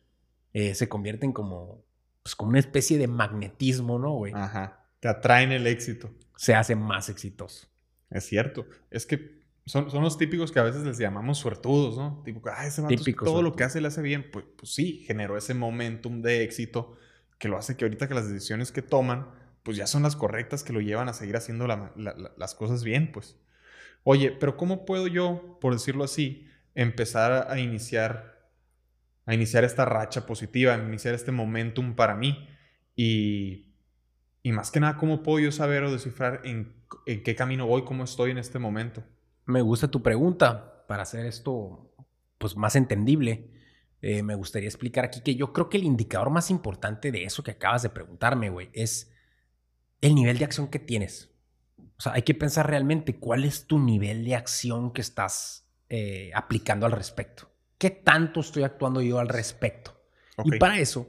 eh, 0.52 0.74
se 0.74 0.88
convierten 0.88 1.32
como, 1.32 1.84
pues, 2.22 2.34
como 2.34 2.50
una 2.50 2.58
especie 2.58 2.98
de 2.98 3.06
magnetismo, 3.06 3.98
¿no, 3.98 4.12
güey? 4.12 4.32
Ajá. 4.34 4.86
Te 5.00 5.08
atraen 5.08 5.52
el 5.52 5.66
éxito. 5.66 6.10
Se 6.36 6.54
hace 6.54 6.76
más 6.76 7.08
exitoso. 7.08 7.68
Es 8.10 8.24
cierto. 8.24 8.66
Es 8.90 9.06
que 9.06 9.42
son, 9.64 9.90
son 9.90 10.02
los 10.02 10.16
típicos 10.16 10.52
que 10.52 10.60
a 10.60 10.62
veces 10.62 10.82
les 10.84 10.98
llamamos 10.98 11.38
suertudos, 11.38 11.96
¿no? 11.96 12.22
Tipo, 12.24 12.40
ah, 12.50 12.66
ese 12.66 12.82
vato 12.82 12.94
todo 13.24 13.42
lo 13.42 13.56
que 13.56 13.64
hace 13.64 13.80
le 13.80 13.88
hace 13.88 14.02
bien. 14.02 14.30
Pues, 14.30 14.44
pues 14.56 14.72
sí, 14.72 15.04
generó 15.06 15.36
ese 15.36 15.54
momentum 15.54 16.22
de 16.22 16.42
éxito 16.42 16.96
que 17.38 17.48
lo 17.48 17.58
hace 17.58 17.76
que 17.76 17.84
ahorita 17.84 18.08
que 18.08 18.14
las 18.14 18.28
decisiones 18.28 18.72
que 18.72 18.80
toman 18.80 19.28
pues 19.66 19.76
ya 19.76 19.88
son 19.88 20.04
las 20.04 20.14
correctas 20.14 20.62
que 20.62 20.72
lo 20.72 20.80
llevan 20.80 21.08
a 21.08 21.12
seguir 21.12 21.36
haciendo 21.36 21.66
las 21.66 22.54
cosas 22.54 22.84
bien, 22.84 23.10
pues. 23.10 23.36
Oye, 24.08 24.30
pero 24.30 24.56
¿cómo 24.56 24.84
puedo 24.84 25.08
yo, 25.08 25.58
por 25.60 25.72
decirlo 25.72 26.04
así, 26.04 26.46
empezar 26.76 27.48
a 27.50 27.58
iniciar, 27.58 28.52
a 29.24 29.34
iniciar 29.34 29.64
esta 29.64 29.84
racha 29.84 30.26
positiva, 30.26 30.72
a 30.72 30.78
iniciar 30.78 31.12
este 31.12 31.32
momentum 31.32 31.96
para 31.96 32.14
mí? 32.14 32.48
Y, 32.94 33.74
y 34.44 34.52
más 34.52 34.70
que 34.70 34.78
nada, 34.78 34.96
¿cómo 34.96 35.24
puedo 35.24 35.40
yo 35.40 35.50
saber 35.50 35.82
o 35.82 35.90
descifrar 35.90 36.42
en, 36.44 36.72
qué 37.04 37.34
camino 37.34 37.66
voy, 37.66 37.82
cómo 37.82 38.04
estoy 38.04 38.30
en 38.30 38.38
este 38.38 38.60
momento? 38.60 39.02
Me 39.44 39.60
gusta 39.60 39.88
tu 39.88 40.00
pregunta 40.04 40.84
para 40.86 41.02
hacer 41.02 41.26
esto 41.26 41.92
pues, 42.38 42.56
más 42.56 42.76
entendible. 42.76 43.50
Eh, 44.02 44.22
me 44.22 44.36
gustaría 44.36 44.68
explicar 44.68 45.04
aquí 45.04 45.20
que 45.20 45.34
yo 45.34 45.52
creo 45.52 45.68
que 45.68 45.78
el 45.78 45.84
indicador 45.84 46.30
más 46.30 46.52
importante 46.52 47.10
de 47.10 47.24
eso 47.24 47.42
que 47.42 47.50
acabas 47.50 47.82
de 47.82 47.90
preguntarme, 47.90 48.50
güey, 48.50 48.70
es 48.72 49.12
el 50.00 50.14
nivel 50.14 50.38
de 50.38 50.44
acción 50.44 50.68
que 50.68 50.78
tienes. 50.78 51.35
O 51.98 52.02
sea, 52.02 52.12
hay 52.12 52.22
que 52.22 52.34
pensar 52.34 52.68
realmente 52.68 53.18
cuál 53.18 53.44
es 53.44 53.66
tu 53.66 53.78
nivel 53.78 54.24
de 54.24 54.34
acción 54.34 54.92
que 54.92 55.00
estás 55.00 55.66
eh, 55.88 56.30
aplicando 56.34 56.86
al 56.86 56.92
respecto. 56.92 57.50
¿Qué 57.78 57.90
tanto 57.90 58.40
estoy 58.40 58.64
actuando 58.64 59.00
yo 59.00 59.18
al 59.18 59.28
respecto? 59.28 59.96
Y 60.44 60.58
para 60.58 60.78
eso 60.78 61.06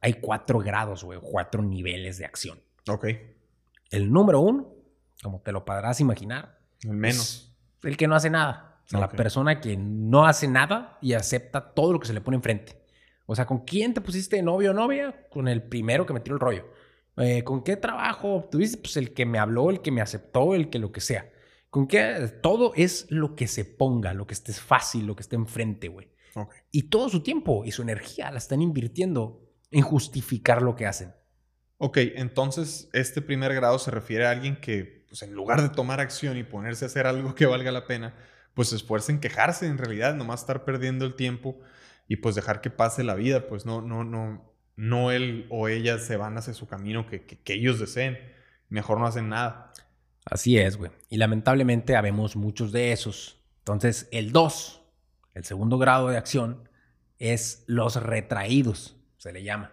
hay 0.00 0.14
cuatro 0.14 0.58
grados, 0.58 1.04
güey, 1.04 1.18
cuatro 1.20 1.62
niveles 1.62 2.18
de 2.18 2.24
acción. 2.24 2.60
Ok. 2.88 3.06
El 3.90 4.12
número 4.12 4.40
uno, 4.40 4.74
como 5.22 5.40
te 5.40 5.52
lo 5.52 5.64
podrás 5.64 6.00
imaginar, 6.00 6.58
el 6.82 6.92
menos. 6.92 7.54
el 7.82 7.96
que 7.96 8.08
no 8.08 8.14
hace 8.14 8.30
nada. 8.30 8.80
O 8.84 8.88
sea, 8.88 9.00
la 9.00 9.08
persona 9.08 9.60
que 9.60 9.76
no 9.76 10.26
hace 10.26 10.48
nada 10.48 10.98
y 11.00 11.12
acepta 11.12 11.72
todo 11.72 11.92
lo 11.92 12.00
que 12.00 12.06
se 12.06 12.12
le 12.12 12.20
pone 12.20 12.36
enfrente. 12.36 12.82
O 13.26 13.34
sea, 13.36 13.46
¿con 13.46 13.60
quién 13.60 13.94
te 13.94 14.00
pusiste 14.00 14.42
novio 14.42 14.72
o 14.72 14.74
novia? 14.74 15.26
Con 15.30 15.48
el 15.48 15.62
primero 15.62 16.04
que 16.04 16.12
me 16.12 16.20
tiró 16.20 16.36
el 16.36 16.40
rollo. 16.40 16.66
Eh, 17.16 17.44
¿Con 17.44 17.62
qué 17.62 17.76
trabajo 17.76 18.34
obtuviste? 18.34 18.78
Pues 18.78 18.96
el 18.96 19.12
que 19.12 19.26
me 19.26 19.38
habló, 19.38 19.70
el 19.70 19.82
que 19.82 19.90
me 19.90 20.00
aceptó, 20.00 20.54
el 20.54 20.70
que 20.70 20.78
lo 20.78 20.92
que 20.92 21.00
sea. 21.00 21.30
¿Con 21.70 21.86
qué? 21.86 22.32
Todo 22.42 22.72
es 22.74 23.06
lo 23.10 23.34
que 23.34 23.46
se 23.46 23.64
ponga, 23.64 24.14
lo 24.14 24.26
que 24.26 24.34
esté 24.34 24.52
fácil, 24.52 25.06
lo 25.06 25.16
que 25.16 25.22
esté 25.22 25.36
enfrente, 25.36 25.88
güey. 25.88 26.08
Y 26.70 26.84
todo 26.84 27.08
su 27.08 27.22
tiempo 27.22 27.64
y 27.64 27.72
su 27.72 27.82
energía 27.82 28.30
la 28.30 28.38
están 28.38 28.62
invirtiendo 28.62 29.42
en 29.70 29.82
justificar 29.82 30.62
lo 30.62 30.74
que 30.74 30.86
hacen. 30.86 31.14
Ok, 31.78 31.98
entonces 32.14 32.88
este 32.92 33.20
primer 33.20 33.54
grado 33.54 33.78
se 33.78 33.90
refiere 33.90 34.26
a 34.26 34.30
alguien 34.30 34.56
que, 34.56 35.04
pues 35.08 35.22
en 35.22 35.34
lugar 35.34 35.62
de 35.62 35.68
tomar 35.68 36.00
acción 36.00 36.36
y 36.36 36.44
ponerse 36.44 36.84
a 36.84 36.88
hacer 36.88 37.06
algo 37.06 37.34
que 37.34 37.46
valga 37.46 37.72
la 37.72 37.86
pena, 37.86 38.14
pues 38.54 38.68
se 38.68 38.76
esfuerza 38.76 39.12
en 39.12 39.20
quejarse 39.20 39.66
en 39.66 39.78
realidad, 39.78 40.14
nomás 40.14 40.40
estar 40.40 40.64
perdiendo 40.64 41.04
el 41.04 41.16
tiempo 41.16 41.58
y 42.06 42.16
pues 42.16 42.34
dejar 42.34 42.60
que 42.60 42.70
pase 42.70 43.02
la 43.02 43.14
vida, 43.14 43.48
pues 43.48 43.66
no, 43.66 43.80
no, 43.80 44.04
no, 44.04 44.51
no 44.76 45.10
él 45.10 45.46
o 45.50 45.68
ella 45.68 45.98
se 45.98 46.16
van 46.16 46.38
hacia 46.38 46.54
su 46.54 46.66
camino 46.66 47.06
que, 47.06 47.40
ellos 47.46 47.78
deseen. 47.78 48.18
Mejor 48.68 48.98
no 48.98 49.06
hacen 49.06 49.28
nada. 49.28 49.72
Así 50.24 50.58
es, 50.58 50.76
güey. 50.76 50.90
Y 51.10 51.16
lamentablemente 51.18 51.96
habemos 51.96 52.36
muchos 52.36 52.72
de 52.72 52.92
esos. 52.92 53.40
Entonces, 53.58 54.08
el 54.12 54.32
2, 54.32 54.82
el 55.34 55.44
segundo 55.44 55.78
grado 55.78 56.08
de 56.08 56.16
acción, 56.16 56.68
es 57.18 57.64
los 57.66 57.96
retraídos, 57.96 58.96
se 59.18 59.32
le 59.32 59.42
llama. 59.42 59.72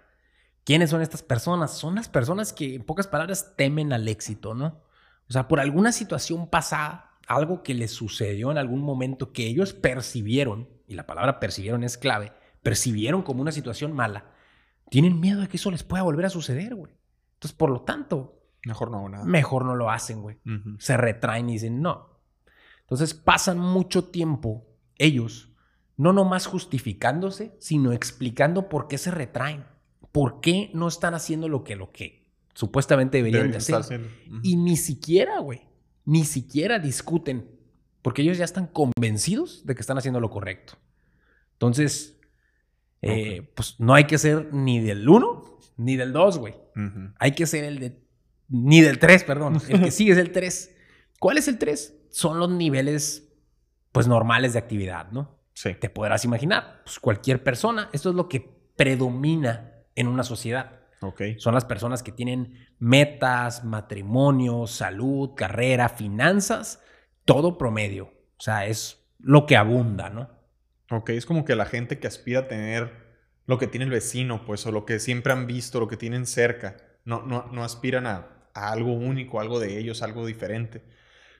¿Quiénes 0.63 0.91
son 0.91 1.01
estas 1.01 1.23
personas? 1.23 1.77
Son 1.77 1.95
las 1.95 2.09
personas 2.09 2.53
que, 2.53 2.75
en 2.75 2.83
pocas 2.83 3.07
palabras, 3.07 3.55
temen 3.55 3.91
al 3.93 4.07
éxito, 4.07 4.53
¿no? 4.53 4.83
O 5.27 5.33
sea, 5.33 5.47
por 5.47 5.59
alguna 5.59 5.91
situación 5.91 6.49
pasada, 6.49 7.17
algo 7.27 7.63
que 7.63 7.73
les 7.73 7.91
sucedió 7.91 8.51
en 8.51 8.57
algún 8.57 8.81
momento 8.81 9.31
que 9.31 9.47
ellos 9.47 9.73
percibieron, 9.73 10.69
y 10.87 10.95
la 10.95 11.07
palabra 11.07 11.39
percibieron 11.39 11.83
es 11.83 11.97
clave, 11.97 12.33
percibieron 12.61 13.21
como 13.21 13.41
una 13.41 13.51
situación 13.51 13.93
mala, 13.93 14.31
tienen 14.89 15.19
miedo 15.19 15.41
de 15.41 15.47
que 15.47 15.57
eso 15.57 15.71
les 15.71 15.83
pueda 15.83 16.03
volver 16.03 16.25
a 16.25 16.29
suceder, 16.29 16.75
güey. 16.75 16.93
Entonces, 17.35 17.55
por 17.55 17.69
lo 17.69 17.81
tanto... 17.81 18.41
Mejor 18.65 18.91
no 18.91 19.07
nada. 19.07 19.23
Mejor 19.23 19.65
no 19.65 19.75
lo 19.75 19.89
hacen, 19.89 20.21
güey. 20.21 20.39
Se 20.79 20.97
retraen 20.97 21.49
y 21.49 21.53
dicen 21.53 21.81
no. 21.81 22.19
Entonces, 22.81 23.13
pasan 23.13 23.59
mucho 23.59 24.05
tiempo 24.05 24.67
ellos, 24.97 25.53
no 25.95 26.11
nomás 26.11 26.45
justificándose, 26.45 27.55
sino 27.59 27.93
explicando 27.93 28.67
por 28.67 28.87
qué 28.87 28.97
se 28.97 29.11
retraen. 29.11 29.65
¿Por 30.11 30.41
qué 30.41 30.71
no 30.73 30.87
están 30.87 31.13
haciendo 31.13 31.47
lo 31.47 31.63
que, 31.63 31.75
lo 31.75 31.91
que 31.91 32.31
supuestamente 32.53 33.17
deberían 33.17 33.51
de 33.51 33.57
hacer? 33.57 34.09
Y 34.43 34.57
ni 34.57 34.75
siquiera, 34.75 35.39
güey. 35.39 35.61
ni 36.09 36.25
siquiera 36.25 36.79
discuten, 36.79 37.51
porque 38.01 38.23
ellos 38.23 38.39
ya 38.39 38.45
están 38.45 38.65
convencidos 38.65 39.63
de 39.65 39.75
que 39.75 39.81
están 39.81 39.99
haciendo 39.99 40.19
lo 40.19 40.31
correcto. 40.31 40.73
Entonces, 41.53 42.18
eh, 43.01 43.49
pues 43.55 43.75
no 43.79 43.93
hay 43.93 44.05
que 44.05 44.17
ser 44.17 44.53
ni 44.53 44.79
del 44.79 45.07
1 45.07 45.59
ni 45.79 45.95
del 45.95 46.11
2, 46.11 46.37
güey. 46.37 46.55
Hay 47.19 47.31
que 47.31 47.45
ser 47.45 47.63
el 47.63 47.79
de... 47.79 47.99
Ni 48.49 48.81
del 48.81 48.99
3, 48.99 49.23
perdón. 49.23 49.61
El 49.69 49.81
que 49.83 49.91
sigue 49.91 50.11
es 50.11 50.17
el 50.17 50.31
3. 50.31 50.75
¿Cuál 51.19 51.37
es 51.37 51.47
el 51.47 51.57
3? 51.57 52.07
Son 52.09 52.39
los 52.39 52.49
niveles, 52.49 53.31
pues, 53.91 54.07
normales 54.07 54.53
de 54.53 54.59
actividad, 54.59 55.11
¿no? 55.11 55.39
Sí. 55.53 55.73
Te 55.75 55.89
podrás 55.89 56.25
imaginar, 56.25 56.81
pues 56.83 56.99
cualquier 56.99 57.43
persona, 57.43 57.89
esto 57.91 58.09
es 58.09 58.15
lo 58.15 58.29
que 58.29 58.49
predomina 58.75 59.73
en 59.95 60.07
una 60.07 60.23
sociedad. 60.23 60.79
Ok. 61.01 61.21
Son 61.37 61.53
las 61.53 61.65
personas 61.65 62.01
que 62.01 62.11
tienen 62.11 62.67
metas, 62.79 63.63
matrimonio, 63.63 64.67
salud, 64.67 65.33
carrera, 65.35 65.89
finanzas, 65.89 66.81
todo 67.25 67.57
promedio. 67.57 68.05
O 68.37 68.41
sea, 68.41 68.65
es 68.65 69.05
lo 69.19 69.45
que 69.45 69.57
abunda, 69.57 70.09
¿no? 70.09 70.29
Ok, 70.91 71.09
es 71.11 71.25
como 71.25 71.45
que 71.45 71.55
la 71.55 71.65
gente 71.65 71.99
que 71.99 72.07
aspira 72.07 72.41
a 72.41 72.47
tener 72.47 73.09
lo 73.45 73.57
que 73.57 73.67
tiene 73.67 73.85
el 73.85 73.91
vecino, 73.91 74.45
pues, 74.45 74.65
o 74.65 74.71
lo 74.71 74.85
que 74.85 74.99
siempre 74.99 75.33
han 75.33 75.47
visto, 75.47 75.79
lo 75.79 75.87
que 75.87 75.97
tienen 75.97 76.25
cerca, 76.25 76.77
no, 77.05 77.23
no, 77.23 77.47
no 77.51 77.63
aspiran 77.63 78.07
a, 78.07 78.27
a 78.53 78.71
algo 78.71 78.93
único, 78.93 79.39
algo 79.39 79.59
de 79.59 79.79
ellos, 79.79 80.01
algo 80.01 80.25
diferente. 80.25 80.83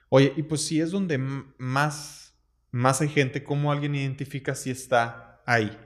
Oye, 0.08 0.32
y 0.36 0.42
pues 0.42 0.64
si 0.66 0.80
es 0.80 0.90
donde 0.90 1.18
más, 1.18 2.34
más 2.70 3.00
hay 3.00 3.08
gente, 3.08 3.44
¿cómo 3.44 3.70
alguien 3.70 3.94
identifica 3.94 4.54
si 4.54 4.70
está 4.70 5.40
ahí? 5.46 5.76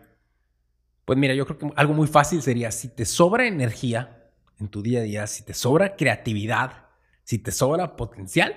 Pues 1.05 1.19
mira, 1.19 1.35
yo 1.35 1.45
creo 1.47 1.59
que 1.59 1.71
algo 1.77 1.93
muy 1.93 2.07
fácil 2.07 2.41
sería, 2.41 2.71
si 2.71 2.89
te 2.89 3.05
sobra 3.05 3.47
energía 3.47 4.31
en 4.59 4.69
tu 4.69 4.83
día 4.83 5.01
a 5.01 5.03
día, 5.03 5.27
si 5.27 5.43
te 5.43 5.53
sobra 5.53 5.97
creatividad, 5.97 6.87
si 7.23 7.39
te 7.39 7.53
sobra 7.53 7.97
potencial, 7.97 8.55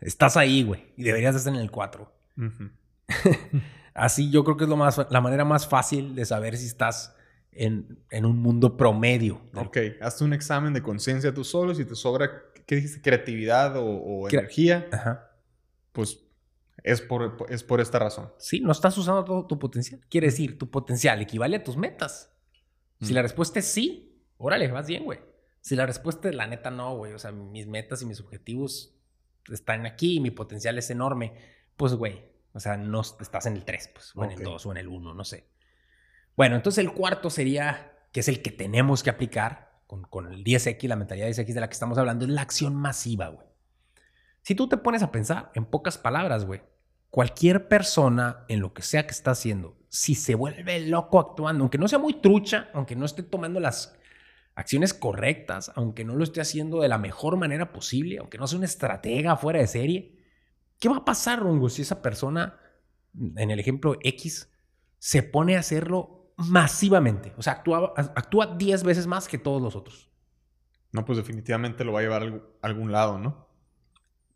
estás 0.00 0.36
ahí, 0.36 0.64
güey, 0.64 0.92
y 0.96 1.04
deberías 1.04 1.36
estar 1.36 1.54
en 1.54 1.60
el 1.60 1.70
4. 1.70 2.12
Así 3.94 4.30
yo 4.30 4.44
creo 4.44 4.56
que 4.56 4.64
es 4.64 4.70
lo 4.70 4.76
más, 4.76 5.00
la 5.10 5.20
manera 5.20 5.44
más 5.44 5.66
fácil 5.66 6.14
de 6.14 6.24
saber 6.24 6.56
si 6.56 6.66
estás 6.66 7.14
en, 7.52 7.98
en 8.10 8.24
un 8.24 8.38
mundo 8.38 8.76
promedio. 8.76 9.40
Ok, 9.54 9.76
hazte 10.00 10.24
un 10.24 10.32
examen 10.32 10.72
de 10.72 10.82
conciencia 10.82 11.34
tú 11.34 11.44
solo, 11.44 11.74
si 11.74 11.84
te 11.84 11.94
sobra, 11.94 12.30
¿qué 12.66 12.76
dijiste? 12.76 13.00
Creatividad 13.02 13.76
o, 13.76 13.84
o 13.84 14.28
energía, 14.28 14.86
Ajá. 14.92 15.30
pues 15.92 16.20
es 16.82 17.00
por, 17.02 17.46
es 17.50 17.62
por 17.64 17.80
esta 17.80 17.98
razón. 17.98 18.30
Sí, 18.38 18.60
no 18.60 18.72
estás 18.72 18.96
usando 18.96 19.24
todo 19.24 19.46
tu 19.46 19.58
potencial. 19.58 20.00
Quiere 20.08 20.28
decir, 20.28 20.56
tu 20.58 20.70
potencial 20.70 21.20
equivale 21.20 21.56
a 21.56 21.64
tus 21.64 21.76
metas. 21.76 22.32
Si 23.00 23.12
Mm. 23.12 23.16
la 23.16 23.22
respuesta 23.22 23.58
es 23.58 23.66
sí, 23.66 24.22
órale, 24.38 24.70
vas 24.70 24.86
bien, 24.86 25.04
güey. 25.04 25.18
Si 25.60 25.76
la 25.76 25.84
respuesta 25.84 26.28
es 26.30 26.34
la 26.34 26.46
neta 26.46 26.70
no, 26.70 26.96
güey. 26.96 27.12
O 27.12 27.18
sea, 27.18 27.32
mis 27.32 27.66
metas 27.66 28.00
y 28.00 28.06
mis 28.06 28.20
objetivos 28.20 28.94
están 29.50 29.84
aquí 29.84 30.16
y 30.16 30.20
mi 30.20 30.30
potencial 30.30 30.78
es 30.78 30.88
enorme. 30.90 31.34
Pues, 31.76 31.94
güey, 31.94 32.22
o 32.52 32.60
sea, 32.60 32.76
no 32.76 33.00
estás 33.00 33.46
en 33.46 33.56
el 33.56 33.64
3, 33.64 33.90
pues, 33.94 34.12
o 34.14 34.24
en 34.24 34.32
el 34.32 34.38
Ok. 34.38 34.44
2 34.44 34.66
o 34.66 34.70
en 34.72 34.76
el 34.78 34.88
1, 34.88 35.14
no 35.14 35.24
sé. 35.24 35.46
Bueno, 36.36 36.56
entonces 36.56 36.84
el 36.84 36.92
cuarto 36.92 37.30
sería, 37.30 37.92
que 38.12 38.20
es 38.20 38.28
el 38.28 38.42
que 38.42 38.50
tenemos 38.50 39.02
que 39.02 39.10
aplicar 39.10 39.80
con, 39.86 40.02
con 40.02 40.32
el 40.32 40.44
10X, 40.44 40.86
la 40.88 40.96
mentalidad 40.96 41.28
10X 41.28 41.54
de 41.54 41.60
la 41.60 41.68
que 41.68 41.74
estamos 41.74 41.98
hablando, 41.98 42.24
es 42.24 42.30
la 42.30 42.42
acción 42.42 42.74
masiva, 42.74 43.28
güey. 43.28 43.46
Si 44.42 44.54
tú 44.54 44.68
te 44.68 44.76
pones 44.76 45.02
a 45.02 45.12
pensar, 45.12 45.50
en 45.54 45.66
pocas 45.66 45.98
palabras, 45.98 46.44
güey, 46.44 46.62
cualquier 47.10 47.68
persona 47.68 48.44
en 48.48 48.60
lo 48.60 48.72
que 48.72 48.82
sea 48.82 49.06
que 49.06 49.12
está 49.12 49.32
haciendo, 49.32 49.76
si 49.88 50.14
se 50.14 50.34
vuelve 50.34 50.80
loco 50.86 51.18
actuando, 51.18 51.64
aunque 51.64 51.78
no 51.78 51.88
sea 51.88 51.98
muy 51.98 52.14
trucha, 52.14 52.70
aunque 52.72 52.96
no 52.96 53.04
esté 53.04 53.22
tomando 53.22 53.60
las 53.60 53.96
acciones 54.54 54.94
correctas, 54.94 55.72
aunque 55.74 56.04
no 56.04 56.14
lo 56.14 56.24
esté 56.24 56.40
haciendo 56.40 56.80
de 56.80 56.88
la 56.88 56.98
mejor 56.98 57.36
manera 57.36 57.72
posible, 57.72 58.18
aunque 58.18 58.38
no 58.38 58.46
sea 58.46 58.58
una 58.58 58.66
estratega 58.66 59.36
fuera 59.36 59.58
de 59.58 59.66
serie, 59.66 60.19
¿qué 60.80 60.88
va 60.88 60.96
a 60.96 61.04
pasar, 61.04 61.38
Rongo, 61.38 61.68
si 61.68 61.82
esa 61.82 62.02
persona, 62.02 62.58
en 63.36 63.50
el 63.52 63.60
ejemplo 63.60 63.96
X, 64.02 64.50
se 64.98 65.22
pone 65.22 65.56
a 65.56 65.60
hacerlo 65.60 66.32
masivamente? 66.36 67.32
O 67.36 67.42
sea, 67.42 67.52
actúa, 67.54 67.92
actúa 67.96 68.56
10 68.56 68.82
veces 68.82 69.06
más 69.06 69.28
que 69.28 69.38
todos 69.38 69.62
los 69.62 69.76
otros. 69.76 70.10
No, 70.90 71.04
pues 71.04 71.18
definitivamente 71.18 71.84
lo 71.84 71.92
va 71.92 72.00
a 72.00 72.02
llevar 72.02 72.22
a 72.22 72.66
algún- 72.66 72.90
lado, 72.90 73.18
¿no? 73.18 73.46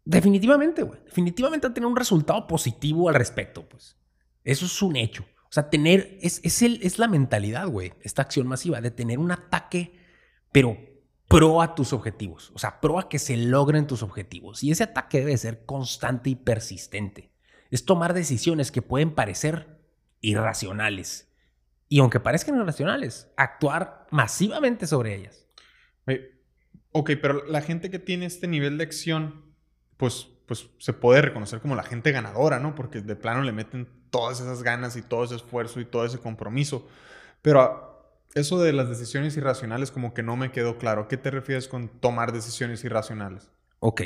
Definitivamente, 0.05 0.83
güey. 0.83 1.01
Definitivamente 1.05 1.67
va 1.67 1.71
a 1.73 1.75
tener 1.75 1.89
un 1.89 1.97
resultado 1.97 2.47
positivo 2.47 3.09
al 3.09 3.15
respecto, 3.17 3.69
pues. 3.69 3.97
Eso 4.45 4.67
es 4.67 4.83
un 4.83 4.95
hecho. 4.97 5.25
O 5.45 5.53
sea, 5.55 5.71
tener, 5.71 6.19
es, 6.21 6.41
es, 6.45 6.63
el, 6.63 6.79
es 6.83 6.99
la 6.99 7.09
mentalidad, 7.09 7.67
güey, 7.69 7.95
esta 8.03 8.23
acción 8.23 8.47
masiva, 8.47 8.81
de 8.81 8.91
tener 8.91 9.19
un 9.19 9.33
ataque, 9.33 9.99
pero 10.53 10.77
pro 11.29 11.63
a 11.63 11.75
tus 11.75 11.93
objetivos. 11.93 12.53
O 12.55 12.59
sea, 12.59 12.81
pro 12.81 12.99
a 12.99 13.09
que 13.09 13.19
se 13.19 13.37
logren 13.37 13.87
tus 13.87 14.03
objetivos. 14.03 14.63
Y 14.63 14.71
ese 14.71 14.85
ataque 14.85 15.21
debe 15.21 15.37
ser 15.37 15.65
constante 15.65 16.31
y 16.31 16.35
persistente. 16.37 17.31
Es 17.71 17.85
tomar 17.85 18.15
decisiones 18.15 18.71
que 18.71 18.83
pueden 18.83 19.15
parecer 19.15 19.81
irracionales. 20.21 21.29
Y 21.89 22.01
aunque 22.01 22.21
parezcan 22.21 22.57
irracionales, 22.57 23.29
actuar 23.37 24.07
masivamente 24.11 24.87
sobre 24.87 25.15
ellas. 25.15 25.47
Oye, 26.07 26.35
Ok, 26.97 27.11
pero 27.21 27.45
la 27.47 27.61
gente 27.61 27.91
que 27.91 27.99
tiene 27.99 28.25
este 28.25 28.47
nivel 28.47 28.79
de 28.79 28.85
acción, 28.85 29.43
pues, 29.97 30.29
pues 30.47 30.71
se 30.79 30.93
puede 30.93 31.23
reconocer 31.23 31.61
como 31.61 31.75
la 31.75 31.83
gente 31.83 32.13
ganadora, 32.13 32.61
¿no? 32.61 32.77
Porque 32.77 33.01
de 33.01 33.17
plano 33.17 33.43
le 33.43 33.51
meten 33.51 33.89
todas 34.11 34.39
esas 34.39 34.63
ganas 34.63 34.95
y 34.95 35.03
todo 35.03 35.25
ese 35.25 35.35
esfuerzo 35.35 35.81
y 35.81 35.87
todo 35.87 36.05
ese 36.05 36.21
compromiso. 36.21 36.87
Pero 37.43 37.94
eso 38.35 38.61
de 38.61 38.73
las 38.73 38.89
decisiones 38.89 39.37
irracionales 39.37 39.91
como 39.91 40.13
que 40.13 40.23
no 40.23 40.37
me 40.37 40.53
quedó 40.53 40.79
claro. 40.79 41.03
¿A 41.03 41.09
qué 41.09 41.17
te 41.17 41.31
refieres 41.31 41.69
con 41.69 41.89
tomar 41.89 42.33
decisiones 42.33 42.85
irracionales? 42.85 43.51
Ok, 43.79 44.03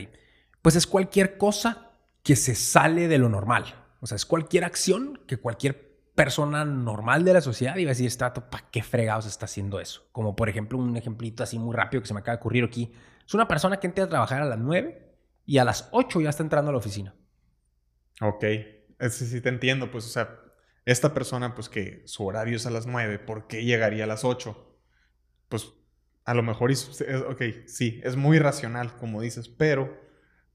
pues 0.63 0.77
es 0.77 0.87
cualquier 0.87 1.39
cosa 1.39 1.93
que 2.23 2.37
se 2.37 2.55
sale 2.55 3.09
de 3.09 3.19
lo 3.19 3.29
normal. 3.29 3.65
O 4.01 4.07
sea, 4.07 4.17
es 4.17 4.27
cualquier 4.27 4.65
acción 4.65 5.21
que 5.27 5.39
cualquier 5.39 5.89
persona 6.15 6.65
normal 6.65 7.25
de 7.25 7.33
la 7.33 7.41
sociedad 7.41 7.77
iba 7.77 7.91
a 7.91 7.93
decir, 7.93 8.07
está, 8.07 8.35
¿para 8.35 8.69
qué 8.71 8.83
fregados 8.83 9.27
está 9.27 9.47
haciendo 9.47 9.81
eso? 9.81 10.03
Como 10.13 10.37
por 10.37 10.49
ejemplo, 10.49 10.77
un 10.77 10.97
ejemplito 10.97 11.43
así 11.43 11.59
muy 11.59 11.75
rápido 11.75 12.03
que 12.03 12.09
se 12.09 12.15
me 12.15 12.21
acaba 12.21 12.37
de 12.37 12.41
ocurrir 12.41 12.65
aquí. 12.65 12.93
Es 13.27 13.35
una 13.35 13.49
persona 13.49 13.79
que 13.79 13.87
entra 13.87 14.05
a 14.05 14.09
trabajar 14.09 14.43
a 14.43 14.45
las 14.45 14.59
9 14.59 15.09
y 15.47 15.59
a 15.59 15.65
las 15.65 15.89
8 15.93 16.21
ya 16.21 16.31
está 16.31 16.43
entrando 16.43 16.71
a 16.71 16.73
la 16.73 16.79
oficina. 16.79 17.15
Ok, 18.21 18.45
ese 18.99 19.27
sí 19.27 19.41
te 19.41 19.49
entiendo, 19.49 19.91
pues, 19.91 20.07
o 20.07 20.09
sea, 20.09 20.41
esta 20.91 21.15
persona, 21.15 21.55
pues 21.55 21.69
que 21.69 22.03
su 22.07 22.27
horario 22.27 22.57
es 22.57 22.67
a 22.67 22.71
las 22.71 22.87
9, 22.87 23.19
¿por 23.19 23.47
qué 23.49 23.65
llegaría 23.65 24.05
a 24.05 24.07
las 24.07 24.25
8? 24.25 24.79
Pues 25.49 25.73
a 26.25 26.35
lo 26.35 26.43
mejor, 26.43 26.71
es, 26.71 27.01
es- 27.03 27.23
ok, 27.23 27.43
sí, 27.67 28.01
es 28.05 28.17
muy 28.17 28.39
racional, 28.39 28.97
como 28.97 29.23
dices, 29.23 29.49
pero 29.49 29.99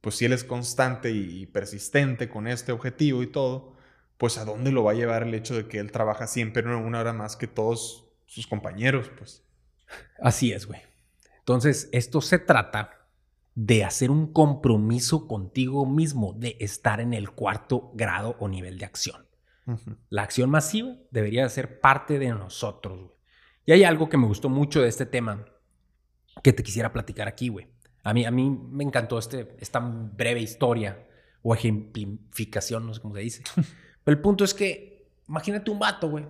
pues 0.01 0.15
si 0.15 0.25
él 0.25 0.33
es 0.33 0.43
constante 0.43 1.11
y 1.11 1.45
persistente 1.47 2.29
con 2.29 2.47
este 2.47 2.71
objetivo 2.73 3.23
y 3.23 3.27
todo, 3.27 3.75
pues 4.17 4.37
a 4.37 4.45
dónde 4.45 4.71
lo 4.71 4.83
va 4.83 4.91
a 4.91 4.95
llevar 4.95 5.23
el 5.23 5.33
hecho 5.33 5.55
de 5.55 5.67
que 5.67 5.79
él 5.79 5.91
trabaja 5.91 6.27
siempre 6.27 6.63
una 6.75 6.99
hora 6.99 7.13
más 7.13 7.35
que 7.37 7.47
todos 7.47 8.09
sus 8.25 8.47
compañeros, 8.47 9.11
pues. 9.17 9.43
Así 10.21 10.51
es, 10.51 10.65
güey. 10.67 10.81
Entonces, 11.39 11.89
esto 11.91 12.21
se 12.21 12.39
trata 12.39 13.07
de 13.55 13.83
hacer 13.83 14.11
un 14.11 14.31
compromiso 14.33 15.27
contigo 15.27 15.85
mismo, 15.85 16.33
de 16.33 16.57
estar 16.59 16.99
en 17.01 17.13
el 17.13 17.31
cuarto 17.31 17.91
grado 17.93 18.35
o 18.39 18.47
nivel 18.47 18.77
de 18.79 18.85
acción. 18.85 19.27
La 20.09 20.23
acción 20.23 20.49
masiva 20.49 20.95
debería 21.11 21.47
ser 21.49 21.79
parte 21.79 22.19
de 22.19 22.29
nosotros, 22.29 22.99
güey. 22.99 23.13
Y 23.65 23.71
hay 23.71 23.83
algo 23.85 24.09
que 24.09 24.17
me 24.17 24.27
gustó 24.27 24.49
mucho 24.49 24.81
de 24.81 24.89
este 24.89 25.05
tema 25.05 25.45
que 26.43 26.51
te 26.51 26.63
quisiera 26.63 26.91
platicar 26.91 27.27
aquí, 27.29 27.47
güey. 27.47 27.67
A 28.03 28.13
mí, 28.13 28.25
a 28.25 28.31
mí 28.31 28.49
me 28.49 28.83
encantó 28.83 29.17
este, 29.17 29.55
esta 29.59 29.79
breve 29.79 30.41
historia 30.41 31.07
o 31.41 31.53
ejemplificación, 31.55 32.85
no 32.85 32.93
sé 32.93 33.01
cómo 33.01 33.15
se 33.15 33.21
dice. 33.21 33.43
Pero 34.03 34.17
el 34.17 34.21
punto 34.21 34.43
es 34.43 34.53
que, 34.53 35.07
imagínate 35.29 35.71
un 35.71 35.79
vato, 35.79 36.09
güey, 36.09 36.25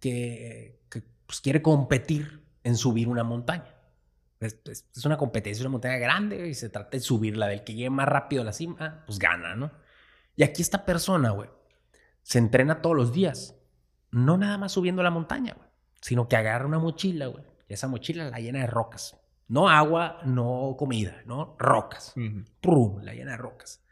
que, 0.00 0.80
que, 0.90 1.02
pues, 1.26 1.40
quiere 1.40 1.62
competir 1.62 2.42
en 2.62 2.76
subir 2.76 3.08
una 3.08 3.24
montaña. 3.24 3.74
Es, 4.40 4.58
es- 4.66 4.86
es 4.94 5.04
una 5.06 5.16
competencia, 5.16 5.60
es 5.60 5.64
una 5.64 5.70
montaña 5.70 5.96
grande 5.96 6.48
y 6.48 6.54
se 6.54 6.68
trata 6.68 6.90
de 6.90 7.00
subirla. 7.00 7.46
Del 7.46 7.64
que 7.64 7.72
llegue 7.74 7.88
más 7.90 8.06
rápido 8.08 8.42
a 8.42 8.44
la 8.44 8.52
cima, 8.52 9.04
pues 9.06 9.18
gana, 9.18 9.54
¿no? 9.54 9.70
Y 10.36 10.42
aquí 10.42 10.60
esta 10.60 10.84
persona, 10.84 11.30
güey, 11.30 11.48
se 12.24 12.38
entrena 12.38 12.82
todos 12.82 12.96
los 12.96 13.12
días. 13.12 13.54
No 14.10 14.36
nada 14.36 14.58
más 14.58 14.72
subiendo 14.72 15.02
la 15.04 15.10
montaña, 15.10 15.54
güey, 15.56 15.68
sino 16.00 16.28
que 16.28 16.36
agarra 16.36 16.66
una 16.66 16.80
mochila, 16.80 17.26
güey. 17.28 17.44
Y 17.68 17.74
esa 17.74 17.86
mochila 17.86 18.28
la 18.30 18.38
llena 18.40 18.58
de 18.58 18.66
rocas. 18.66 19.16
No 19.46 19.68
agua, 19.68 20.18
no 20.24 20.74
comida, 20.78 21.22
no 21.26 21.54
rocas. 21.58 22.14
¡Prum! 22.60 23.02
La 23.02 23.14
llena 23.14 23.32
de 23.32 23.36
rocas. 23.36 23.82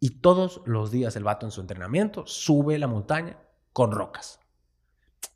Y 0.00 0.20
todos 0.20 0.62
los 0.66 0.90
días 0.90 1.16
el 1.16 1.24
vato 1.24 1.46
en 1.46 1.52
su 1.52 1.60
entrenamiento 1.60 2.26
sube 2.26 2.78
la 2.78 2.86
montaña 2.86 3.36
con 3.72 3.92
rocas. 3.92 4.38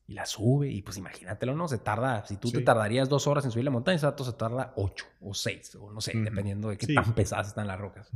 Y 0.06 0.14
la 0.14 0.24
sube, 0.26 0.68
y 0.70 0.80
pues 0.82 0.96
imagínatelo, 0.96 1.54
¿no? 1.54 1.68
Se 1.68 1.76
tarda, 1.78 2.24
si 2.24 2.36
tú 2.38 2.50
te 2.50 2.58
Sí. 2.58 2.64
tardarías 2.64 3.08
dos 3.10 3.26
horas 3.26 3.44
en 3.44 3.50
subir 3.50 3.64
la 3.66 3.70
montaña, 3.70 3.96
ese 3.96 4.06
vato 4.06 4.24
se 4.24 4.32
tarda 4.32 4.72
ocho 4.76 5.04
o 5.20 5.34
seis, 5.34 5.74
o 5.74 5.90
no 5.90 6.00
sé, 6.00 6.12
dependiendo 6.16 6.70
de 6.70 6.78
qué 6.78 6.86
Sí. 6.86 6.94
tan 6.94 7.12
pesadas 7.14 7.48
están 7.48 7.66
las 7.66 7.78
rocas. 7.78 8.10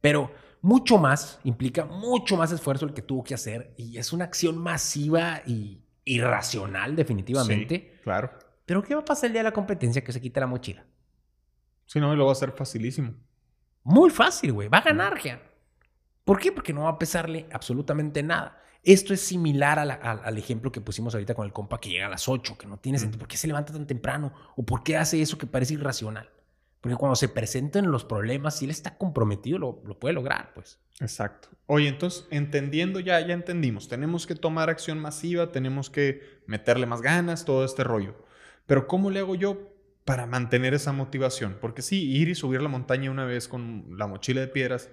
Pero 0.00 0.32
mucho 0.62 0.98
más, 0.98 1.40
implica 1.44 1.84
mucho 1.84 2.36
más 2.36 2.52
esfuerzo 2.52 2.86
el 2.86 2.94
que 2.94 3.02
tuvo 3.02 3.24
que 3.24 3.34
hacer 3.34 3.74
y 3.76 3.98
es 3.98 4.12
una 4.12 4.24
acción 4.24 4.58
masiva 4.58 5.42
y 5.46 5.82
irracional 6.04 6.96
definitivamente. 6.96 7.92
Sí, 7.94 8.02
claro. 8.02 8.30
Pero 8.66 8.82
¿qué 8.82 8.94
va 8.94 9.00
a 9.00 9.04
pasar 9.04 9.28
el 9.28 9.32
día 9.32 9.40
de 9.40 9.48
la 9.48 9.52
competencia 9.52 10.04
que 10.04 10.12
se 10.12 10.20
quita 10.20 10.40
la 10.40 10.46
mochila? 10.46 10.84
Si 11.86 11.98
no, 11.98 12.14
lo 12.14 12.26
va 12.26 12.32
a 12.32 12.36
ser 12.36 12.52
facilísimo. 12.52 13.14
Muy 13.82 14.10
fácil, 14.10 14.52
güey. 14.52 14.68
Va 14.68 14.78
a 14.78 14.82
ganar, 14.82 15.20
ya. 15.20 15.42
¿Por 16.24 16.38
qué? 16.38 16.52
Porque 16.52 16.72
no 16.72 16.84
va 16.84 16.90
a 16.90 16.98
pesarle 16.98 17.48
absolutamente 17.52 18.22
nada. 18.22 18.62
Esto 18.82 19.12
es 19.12 19.20
similar 19.20 19.78
al 19.78 20.38
ejemplo 20.38 20.70
que 20.70 20.80
pusimos 20.80 21.14
ahorita 21.14 21.34
con 21.34 21.44
el 21.46 21.52
compa 21.52 21.80
que 21.80 21.90
llega 21.90 22.06
a 22.06 22.10
las 22.10 22.28
8, 22.28 22.56
que 22.56 22.66
no 22.66 22.78
tiene 22.78 22.98
sentido. 22.98 23.18
¿Por 23.18 23.28
qué 23.28 23.36
se 23.36 23.46
levanta 23.46 23.72
tan 23.72 23.86
temprano? 23.86 24.32
¿O 24.56 24.62
por 24.62 24.82
qué 24.82 24.96
hace 24.96 25.20
eso 25.20 25.36
que 25.36 25.46
parece 25.46 25.74
irracional? 25.74 26.30
Porque 26.80 26.96
cuando 26.96 27.14
se 27.14 27.28
presenten 27.28 27.90
los 27.90 28.04
problemas, 28.04 28.56
si 28.56 28.64
él 28.64 28.70
está 28.70 28.96
comprometido, 28.96 29.58
lo, 29.58 29.98
puede 29.98 30.14
lograr, 30.14 30.52
pues. 30.54 30.78
Exacto. 31.00 31.48
Oye, 31.66 31.88
entonces, 31.88 32.26
entendiendo 32.30 33.00
ya, 33.00 33.20
ya 33.20 33.34
entendimos. 33.34 33.88
Tenemos 33.88 34.26
que 34.26 34.34
tomar 34.34 34.70
acción 34.70 34.98
masiva, 34.98 35.52
tenemos 35.52 35.90
que 35.90 36.40
meterle 36.46 36.86
más 36.86 37.02
ganas, 37.02 37.44
todo 37.44 37.64
este 37.64 37.84
rollo. 37.84 38.14
Pero 38.66 38.86
¿cómo 38.86 39.10
le 39.10 39.20
hago 39.20 39.34
yo 39.34 39.74
para 40.06 40.26
mantener 40.26 40.72
esa 40.72 40.92
motivación? 40.92 41.58
Porque 41.60 41.82
sí, 41.82 42.10
ir 42.12 42.28
y 42.28 42.34
subir 42.34 42.62
la 42.62 42.68
montaña 42.68 43.10
una 43.10 43.26
vez 43.26 43.46
con 43.46 43.98
la 43.98 44.06
mochila 44.06 44.40
de 44.40 44.48
piedras, 44.48 44.88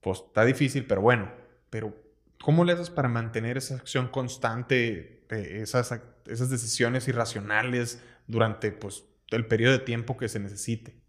pues 0.00 0.20
está 0.20 0.44
difícil, 0.44 0.86
pero 0.86 1.00
bueno. 1.00 1.32
Pero 1.70 1.96
¿cómo 2.40 2.64
le 2.64 2.72
haces 2.72 2.90
para 2.90 3.08
mantener 3.08 3.56
esa 3.56 3.74
acción 3.74 4.08
constante, 4.08 5.24
esas, 5.28 6.00
esas 6.26 6.50
decisiones 6.50 7.08
irracionales 7.08 8.00
durante 8.28 8.70
pues, 8.70 9.04
el 9.30 9.46
periodo 9.46 9.72
de 9.72 9.80
tiempo 9.80 10.16
que 10.16 10.28
se 10.28 10.38
necesite? 10.38 10.99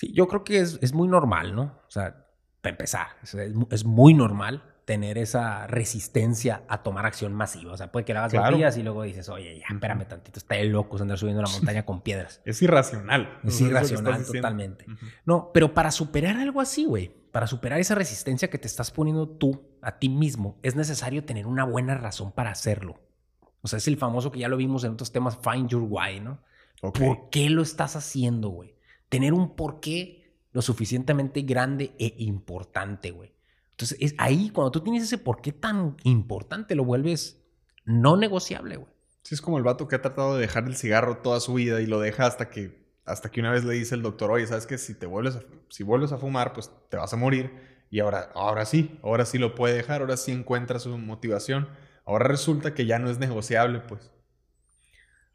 Sí, 0.00 0.14
yo 0.14 0.28
creo 0.28 0.44
que 0.44 0.60
es, 0.60 0.94
muy 0.94 1.08
normal, 1.08 1.54
¿no? 1.54 1.78
O 1.86 1.90
sea, 1.90 2.24
para 2.62 2.72
empezar, 2.72 3.08
es, 3.68 3.84
muy 3.84 4.14
normal 4.14 4.64
tener 4.86 5.18
esa 5.18 5.66
resistencia 5.66 6.62
a 6.68 6.82
tomar 6.82 7.04
acción 7.04 7.34
masiva. 7.34 7.74
O 7.74 7.76
sea, 7.76 7.92
puede 7.92 8.06
que 8.06 8.14
la 8.14 8.20
hagas 8.20 8.32
claro. 8.32 8.56
días 8.56 8.78
y 8.78 8.82
luego 8.82 9.02
dices, 9.02 9.28
oye, 9.28 9.58
ya, 9.58 9.66
espérame 9.74 10.06
tantito, 10.08 10.38
está 10.38 10.54
de 10.54 10.64
locos 10.64 11.02
andar 11.02 11.18
subiendo 11.18 11.42
la 11.42 11.50
montaña 11.50 11.84
con 11.84 12.00
piedras. 12.00 12.40
Es 12.46 12.62
irracional. 12.62 13.40
Es 13.44 13.60
irracional 13.60 14.24
totalmente. 14.24 14.86
No, 15.26 15.50
pero 15.52 15.74
para 15.74 15.90
superar 15.90 16.38
algo 16.38 16.62
así, 16.62 16.86
güey, 16.86 17.14
para 17.30 17.46
superar 17.46 17.78
esa 17.78 17.94
resistencia 17.94 18.48
que 18.48 18.56
te 18.56 18.68
estás 18.68 18.90
poniendo 18.90 19.28
tú 19.28 19.76
a 19.82 19.98
ti 19.98 20.08
mismo, 20.08 20.58
es 20.62 20.76
necesario 20.76 21.26
tener 21.26 21.46
una 21.46 21.64
buena 21.64 21.94
razón 21.94 22.32
para 22.32 22.52
hacerlo. 22.52 22.98
O 23.60 23.68
sea, 23.68 23.76
es 23.76 23.86
el 23.86 23.98
famoso 23.98 24.32
que 24.32 24.38
ya 24.38 24.48
lo 24.48 24.56
vimos 24.56 24.82
en 24.84 24.92
otros 24.92 25.12
temas, 25.12 25.38
Find 25.44 25.68
Your 25.68 25.82
Why, 25.86 26.20
¿no? 26.20 26.40
¿Por 26.80 27.28
qué 27.28 27.50
lo 27.50 27.60
estás 27.60 27.96
haciendo, 27.96 28.48
güey? 28.48 28.79
Tener 29.10 29.34
un 29.34 29.54
porqué 29.54 30.20
lo 30.52 30.62
suficientemente 30.62 31.42
grande 31.42 31.92
e 31.98 32.14
importante, 32.18 33.10
güey. 33.10 33.34
Entonces, 33.72 33.98
es 34.00 34.14
ahí 34.18 34.50
cuando 34.50 34.70
tú 34.70 34.80
tienes 34.80 35.02
ese 35.02 35.18
porqué 35.18 35.52
tan 35.52 35.96
importante, 36.04 36.74
lo 36.74 36.84
vuelves 36.84 37.42
no 37.84 38.16
negociable, 38.16 38.76
güey. 38.76 38.92
Sí, 39.22 39.34
es 39.34 39.42
como 39.42 39.58
el 39.58 39.64
vato 39.64 39.86
que 39.86 39.96
ha 39.96 40.02
tratado 40.02 40.34
de 40.34 40.40
dejar 40.40 40.64
el 40.66 40.76
cigarro 40.76 41.18
toda 41.18 41.40
su 41.40 41.54
vida 41.54 41.80
y 41.80 41.86
lo 41.86 42.00
deja 42.00 42.26
hasta 42.26 42.48
que, 42.48 42.86
hasta 43.04 43.30
que 43.30 43.40
una 43.40 43.52
vez 43.52 43.64
le 43.64 43.74
dice 43.74 43.94
el 43.94 44.02
doctor, 44.02 44.30
oye, 44.30 44.46
¿sabes 44.46 44.66
qué? 44.66 44.78
Si 44.78 44.94
te 44.94 45.06
vuelves 45.06 45.36
a, 45.36 45.42
si 45.68 45.82
vuelves 45.82 46.12
a 46.12 46.18
fumar, 46.18 46.52
pues 46.52 46.70
te 46.88 46.96
vas 46.96 47.12
a 47.12 47.16
morir. 47.16 47.52
Y 47.90 48.00
ahora, 48.00 48.30
ahora 48.34 48.64
sí, 48.64 48.98
ahora 49.02 49.26
sí 49.26 49.38
lo 49.38 49.54
puede 49.54 49.74
dejar, 49.74 50.00
ahora 50.00 50.16
sí 50.16 50.32
encuentra 50.32 50.78
su 50.78 50.96
motivación. 50.96 51.68
Ahora 52.04 52.26
resulta 52.28 52.74
que 52.74 52.86
ya 52.86 52.98
no 52.98 53.10
es 53.10 53.18
negociable, 53.18 53.80
pues. 53.80 54.10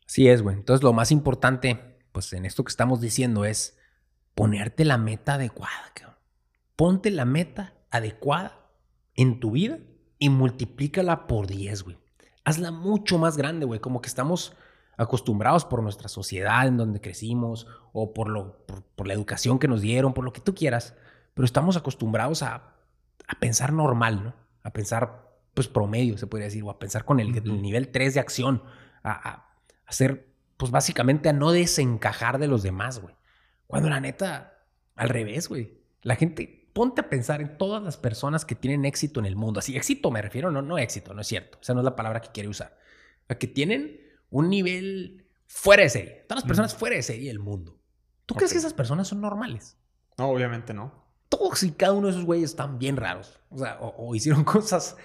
Así 0.07 0.27
es, 0.27 0.41
güey. 0.41 0.55
Entonces 0.55 0.83
lo 0.83 0.93
más 0.93 1.11
importante, 1.11 1.94
pues 2.15 2.31
en 2.31 2.45
esto 2.45 2.63
que 2.63 2.69
estamos 2.69 3.01
diciendo 3.01 3.43
es 3.43 3.77
ponerte 4.35 4.85
la 4.85 4.97
meta 4.97 5.33
adecuada, 5.33 5.91
cabrón. 5.93 6.15
Ponte 6.77 7.11
la 7.11 7.25
meta 7.25 7.73
adecuada 7.91 8.57
en 9.15 9.41
tu 9.41 9.51
vida 9.51 9.79
y 10.17 10.29
multiplícala 10.29 11.27
por 11.27 11.47
10, 11.47 11.83
güey. 11.83 11.97
Hazla 12.45 12.71
mucho 12.71 13.17
más 13.17 13.35
grande, 13.35 13.65
güey. 13.65 13.81
Como 13.81 13.99
que 13.99 14.07
estamos 14.07 14.55
acostumbrados 14.95 15.65
por 15.65 15.83
nuestra 15.83 16.07
sociedad 16.07 16.65
en 16.65 16.77
donde 16.77 17.01
crecimos 17.01 17.67
o 17.91 18.13
por, 18.13 18.29
lo, 18.29 18.65
por, 18.95 19.07
la 19.07 19.13
educación 19.13 19.59
que 19.59 19.67
nos 19.67 19.81
dieron, 19.81 20.13
por 20.13 20.23
lo 20.23 20.31
que 20.31 20.39
tú 20.39 20.55
quieras. 20.55 20.95
Pero 21.33 21.45
estamos 21.45 21.75
acostumbrados 21.75 22.43
a, 22.43 22.77
a 23.27 23.39
pensar 23.41 23.73
normal, 23.73 24.23
¿no? 24.23 24.33
A 24.63 24.71
pensar, 24.71 25.37
pues, 25.53 25.67
promedio, 25.67 26.17
se 26.17 26.27
podría 26.27 26.45
decir, 26.45 26.63
o 26.63 26.69
a 26.69 26.79
pensar 26.79 27.03
con 27.03 27.19
el, 27.19 27.33
nivel 27.61 27.89
3 27.89 28.13
de 28.13 28.19
acción, 28.21 28.63
a 29.03 29.49
hacer, 29.85 30.34
pues 30.57 30.71
básicamente 30.71 31.29
a 31.29 31.33
no 31.33 31.51
desencajar 31.51 32.39
de 32.39 32.47
los 32.47 32.63
demás, 32.63 32.99
güey. 32.99 33.15
Cuando 33.67 33.89
la 33.89 33.99
neta, 33.99 34.63
al 34.95 35.09
revés, 35.09 35.49
güey. 35.49 35.81
La 36.01 36.15
gente, 36.15 36.69
ponte 36.73 37.01
a 37.01 37.09
pensar 37.09 37.41
en 37.41 37.57
todas 37.57 37.81
las 37.81 37.97
personas 37.97 38.45
que 38.45 38.55
tienen 38.55 38.85
éxito 38.85 39.19
en 39.19 39.25
el 39.25 39.35
mundo. 39.35 39.59
Así, 39.59 39.75
éxito 39.75 40.11
me 40.11 40.21
refiero, 40.21 40.51
no, 40.51 40.61
no 40.61 40.77
éxito, 40.77 41.13
no 41.13 41.21
es 41.21 41.27
cierto. 41.27 41.57
Esa 41.61 41.73
no 41.73 41.81
es 41.81 41.85
la 41.85 41.95
palabra 41.95 42.21
que 42.21 42.29
quiere 42.29 42.49
usar. 42.49 42.77
Que 43.39 43.47
tienen 43.47 43.99
un 44.29 44.49
nivel 44.49 45.27
fuera 45.47 45.83
de 45.83 45.89
serie. 45.89 46.25
Todas 46.27 46.43
las 46.43 46.47
personas 46.47 46.75
fuera 46.75 46.95
de 46.95 47.03
serie 47.03 47.27
del 47.27 47.39
mundo. 47.39 47.79
¿Tú 48.25 48.35
crees 48.35 48.51
que 48.51 48.59
esas 48.59 48.73
personas 48.73 49.07
son 49.07 49.21
normales? 49.21 49.77
No, 50.17 50.29
obviamente 50.29 50.73
no. 50.73 51.05
Todos 51.27 51.63
y 51.63 51.71
cada 51.71 51.93
uno 51.93 52.07
de 52.07 52.13
esos 52.13 52.25
güeyes 52.25 52.51
están 52.51 52.77
bien 52.79 52.97
raros. 52.97 53.39
O 53.49 53.57
sea, 53.57 53.79
o 53.79 54.15
hicieron 54.15 54.43
cosas 54.45 54.95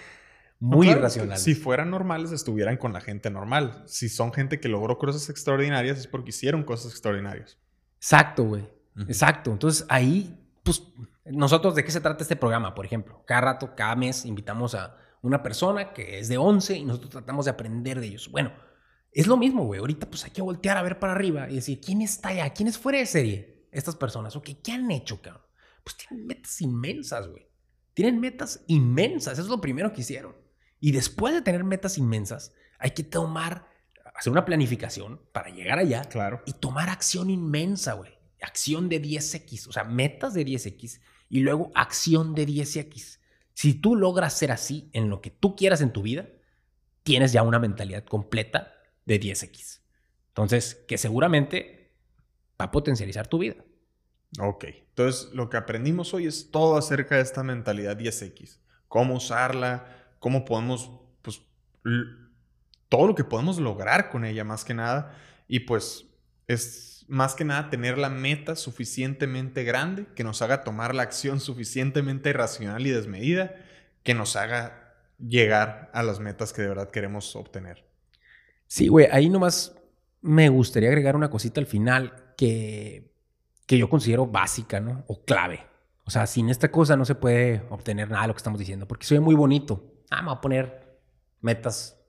muy 0.60 0.90
irracional. 0.90 1.38
Si 1.38 1.54
fueran 1.54 1.90
normales, 1.90 2.32
estuvieran 2.32 2.76
con 2.76 2.92
la 2.92 3.00
gente 3.00 3.30
normal. 3.30 3.82
Si 3.86 4.10
son 4.10 4.32
gente 4.32 4.60
que 4.60 4.68
logró 4.68 4.98
cosas 4.98 5.28
extraordinarias, 5.30 5.98
es 5.98 6.06
porque 6.06 6.30
hicieron 6.30 6.64
cosas 6.64 6.92
extraordinarias. 6.92 7.58
Exacto, 7.96 8.44
güey. 8.44 8.68
Exacto. 9.08 9.50
Entonces 9.50 9.86
ahí, 9.88 10.38
pues, 10.62 10.82
nosotros, 11.24 11.74
¿de 11.74 11.82
qué 11.82 11.90
se 11.90 12.00
trata 12.00 12.22
este 12.22 12.36
programa? 12.36 12.74
Por 12.74 12.84
ejemplo, 12.84 13.24
cada 13.26 13.40
rato, 13.40 13.74
cada 13.74 13.96
mes, 13.96 14.26
invitamos 14.26 14.74
a 14.74 14.96
una 15.22 15.42
persona 15.42 15.92
que 15.94 16.18
es 16.18 16.28
de 16.28 16.36
11 16.36 16.76
y 16.76 16.84
nosotros 16.84 17.10
tratamos 17.10 17.46
de 17.46 17.52
aprender 17.52 17.98
de 17.98 18.08
ellos. 18.08 18.30
Bueno, 18.30 18.52
es 19.12 19.26
lo 19.26 19.38
mismo, 19.38 19.64
güey. 19.64 19.80
Ahorita, 19.80 20.10
pues, 20.10 20.24
hay 20.24 20.30
que 20.30 20.42
voltear 20.42 20.76
a 20.76 20.82
ver 20.82 20.98
para 20.98 21.14
arriba 21.14 21.48
y 21.48 21.54
decir, 21.54 21.80
¿quién 21.80 22.02
está 22.02 22.28
allá? 22.28 22.50
¿Quién 22.50 22.68
es 22.68 22.76
fuera 22.76 22.98
de 22.98 23.06
serie? 23.06 23.66
Estas 23.72 23.96
personas. 23.96 24.36
Ok, 24.36 24.50
¿qué 24.62 24.72
han 24.72 24.90
hecho, 24.90 25.22
cabrón? 25.22 25.42
Pues 25.82 25.96
tienen 25.96 26.26
metas 26.26 26.60
inmensas, 26.60 27.28
güey. 27.28 27.48
Tienen 27.94 28.20
metas 28.20 28.62
inmensas. 28.66 29.34
Eso 29.34 29.42
es 29.42 29.48
lo 29.48 29.60
primero 29.60 29.92
que 29.92 30.02
hicieron. 30.02 30.34
Y 30.80 30.92
después 30.92 31.34
de 31.34 31.42
tener 31.42 31.62
metas 31.62 31.98
inmensas, 31.98 32.52
hay 32.78 32.92
que 32.92 33.04
tomar, 33.04 33.66
hacer 34.14 34.32
una 34.32 34.44
planificación 34.44 35.20
para 35.32 35.50
llegar 35.50 35.78
allá. 35.78 36.04
Claro. 36.04 36.42
Y 36.46 36.54
tomar 36.54 36.88
acción 36.88 37.30
inmensa, 37.30 37.92
güey. 37.92 38.18
Acción 38.42 38.88
de 38.88 39.02
10X, 39.02 39.68
o 39.68 39.72
sea, 39.72 39.84
metas 39.84 40.32
de 40.32 40.46
10X 40.46 41.00
y 41.28 41.40
luego 41.40 41.70
acción 41.74 42.34
de 42.34 42.46
10X. 42.46 43.18
Si 43.52 43.74
tú 43.74 43.96
logras 43.96 44.32
ser 44.32 44.50
así 44.50 44.88
en 44.94 45.10
lo 45.10 45.20
que 45.20 45.30
tú 45.30 45.56
quieras 45.56 45.82
en 45.82 45.92
tu 45.92 46.02
vida, 46.02 46.26
tienes 47.02 47.32
ya 47.32 47.42
una 47.42 47.58
mentalidad 47.58 48.04
completa 48.04 48.72
de 49.04 49.20
10X. 49.20 49.80
Entonces, 50.28 50.74
que 50.88 50.96
seguramente 50.96 51.94
va 52.60 52.66
a 52.66 52.70
potencializar 52.70 53.26
tu 53.26 53.38
vida. 53.38 53.56
Ok, 54.38 54.64
entonces 54.64 55.32
lo 55.32 55.50
que 55.50 55.56
aprendimos 55.56 56.14
hoy 56.14 56.26
es 56.26 56.50
todo 56.50 56.76
acerca 56.76 57.16
de 57.16 57.22
esta 57.22 57.42
mentalidad 57.42 57.98
10X. 57.98 58.58
Cómo 58.88 59.14
usarla, 59.16 59.99
cómo 60.20 60.44
podemos, 60.44 60.92
pues, 61.22 61.42
todo 62.88 63.08
lo 63.08 63.14
que 63.16 63.24
podemos 63.24 63.58
lograr 63.58 64.10
con 64.10 64.24
ella 64.24 64.44
más 64.44 64.64
que 64.64 64.74
nada. 64.74 65.16
Y 65.48 65.60
pues 65.60 66.06
es 66.46 67.04
más 67.08 67.34
que 67.34 67.44
nada 67.44 67.70
tener 67.70 67.98
la 67.98 68.10
meta 68.10 68.54
suficientemente 68.54 69.64
grande 69.64 70.06
que 70.14 70.22
nos 70.22 70.42
haga 70.42 70.62
tomar 70.62 70.94
la 70.94 71.02
acción 71.02 71.40
suficientemente 71.40 72.32
racional 72.32 72.86
y 72.86 72.90
desmedida 72.90 73.56
que 74.04 74.14
nos 74.14 74.36
haga 74.36 74.94
llegar 75.18 75.90
a 75.92 76.02
las 76.02 76.20
metas 76.20 76.52
que 76.52 76.62
de 76.62 76.68
verdad 76.68 76.90
queremos 76.90 77.34
obtener. 77.34 77.84
Sí, 78.66 78.88
güey, 78.88 79.08
ahí 79.10 79.28
nomás 79.28 79.74
me 80.20 80.48
gustaría 80.48 80.88
agregar 80.88 81.16
una 81.16 81.30
cosita 81.30 81.60
al 81.60 81.66
final 81.66 82.34
que, 82.36 83.10
que 83.66 83.78
yo 83.78 83.88
considero 83.88 84.26
básica, 84.26 84.80
¿no? 84.80 85.04
O 85.08 85.24
clave. 85.24 85.66
O 86.04 86.10
sea, 86.10 86.26
sin 86.26 86.48
esta 86.48 86.70
cosa 86.70 86.96
no 86.96 87.04
se 87.04 87.14
puede 87.14 87.62
obtener 87.70 88.10
nada 88.10 88.22
de 88.22 88.28
lo 88.28 88.34
que 88.34 88.38
estamos 88.38 88.58
diciendo, 88.58 88.86
porque 88.86 89.06
soy 89.06 89.20
muy 89.20 89.34
bonito 89.34 89.99
ah, 90.10 90.22
me 90.22 90.28
voy 90.28 90.36
a 90.36 90.40
poner 90.40 91.00
metas 91.40 92.00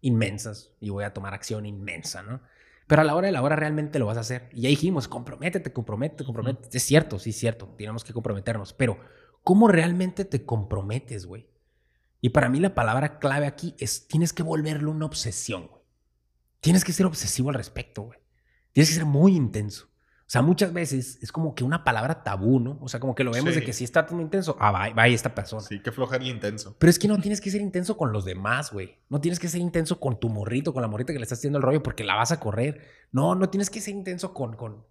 inmensas 0.00 0.72
y 0.80 0.90
voy 0.90 1.04
a 1.04 1.12
tomar 1.12 1.34
acción 1.34 1.66
inmensa, 1.66 2.22
¿no? 2.22 2.40
Pero 2.86 3.02
a 3.02 3.04
la 3.04 3.14
hora 3.14 3.26
de 3.26 3.32
la 3.32 3.42
hora 3.42 3.54
realmente 3.54 3.98
lo 3.98 4.06
vas 4.06 4.16
a 4.16 4.20
hacer. 4.20 4.48
Y 4.52 4.62
ya 4.62 4.68
dijimos, 4.68 5.06
comprométete, 5.06 5.72
comprométete, 5.72 6.24
comprométete. 6.24 6.76
Es 6.76 6.82
cierto, 6.82 7.18
sí 7.20 7.30
es 7.30 7.38
cierto, 7.38 7.68
tenemos 7.78 8.02
que 8.02 8.12
comprometernos. 8.12 8.72
Pero, 8.72 8.98
¿cómo 9.44 9.68
realmente 9.68 10.24
te 10.24 10.44
comprometes, 10.44 11.26
güey? 11.26 11.48
Y 12.20 12.30
para 12.30 12.48
mí 12.48 12.58
la 12.58 12.74
palabra 12.74 13.18
clave 13.18 13.46
aquí 13.46 13.76
es, 13.78 14.08
tienes 14.08 14.32
que 14.32 14.42
volverlo 14.42 14.90
una 14.90 15.06
obsesión, 15.06 15.68
güey. 15.68 15.82
Tienes 16.60 16.84
que 16.84 16.92
ser 16.92 17.06
obsesivo 17.06 17.50
al 17.50 17.54
respecto, 17.54 18.02
güey. 18.02 18.18
Tienes 18.72 18.90
que 18.90 18.96
ser 18.96 19.06
muy 19.06 19.36
intenso. 19.36 19.89
O 20.30 20.32
sea, 20.32 20.42
muchas 20.42 20.72
veces 20.72 21.18
es 21.20 21.32
como 21.32 21.56
que 21.56 21.64
una 21.64 21.82
palabra 21.82 22.22
tabú, 22.22 22.60
¿no? 22.60 22.78
O 22.80 22.88
sea, 22.88 23.00
como 23.00 23.16
que 23.16 23.24
lo 23.24 23.32
vemos 23.32 23.52
de 23.52 23.64
que 23.64 23.72
si 23.72 23.82
está 23.82 24.06
tan 24.06 24.20
intenso, 24.20 24.56
ah, 24.60 24.70
va, 24.70 24.88
va 24.90 25.08
esta 25.08 25.34
persona. 25.34 25.60
Sí, 25.62 25.80
que 25.80 25.90
floja 25.90 26.18
el 26.18 26.28
intenso. 26.28 26.76
Pero 26.78 26.88
es 26.88 27.00
que 27.00 27.08
no 27.08 27.18
tienes 27.18 27.40
que 27.40 27.50
ser 27.50 27.60
intenso 27.60 27.96
con 27.96 28.12
los 28.12 28.24
demás, 28.24 28.72
güey. 28.72 28.96
No 29.08 29.20
tienes 29.20 29.40
que 29.40 29.48
ser 29.48 29.60
intenso 29.60 29.98
con 29.98 30.20
tu 30.20 30.28
morrito, 30.28 30.72
con 30.72 30.82
la 30.82 30.88
morrita 30.88 31.12
que 31.12 31.18
le 31.18 31.24
estás 31.24 31.40
haciendo 31.40 31.58
el 31.58 31.64
rollo 31.64 31.82
porque 31.82 32.04
la 32.04 32.14
vas 32.14 32.30
a 32.30 32.38
correr. 32.38 32.80
No, 33.10 33.34
no 33.34 33.50
tienes 33.50 33.70
que 33.70 33.80
ser 33.80 33.92
intenso 33.92 34.32
con, 34.32 34.54
con, 34.54 34.84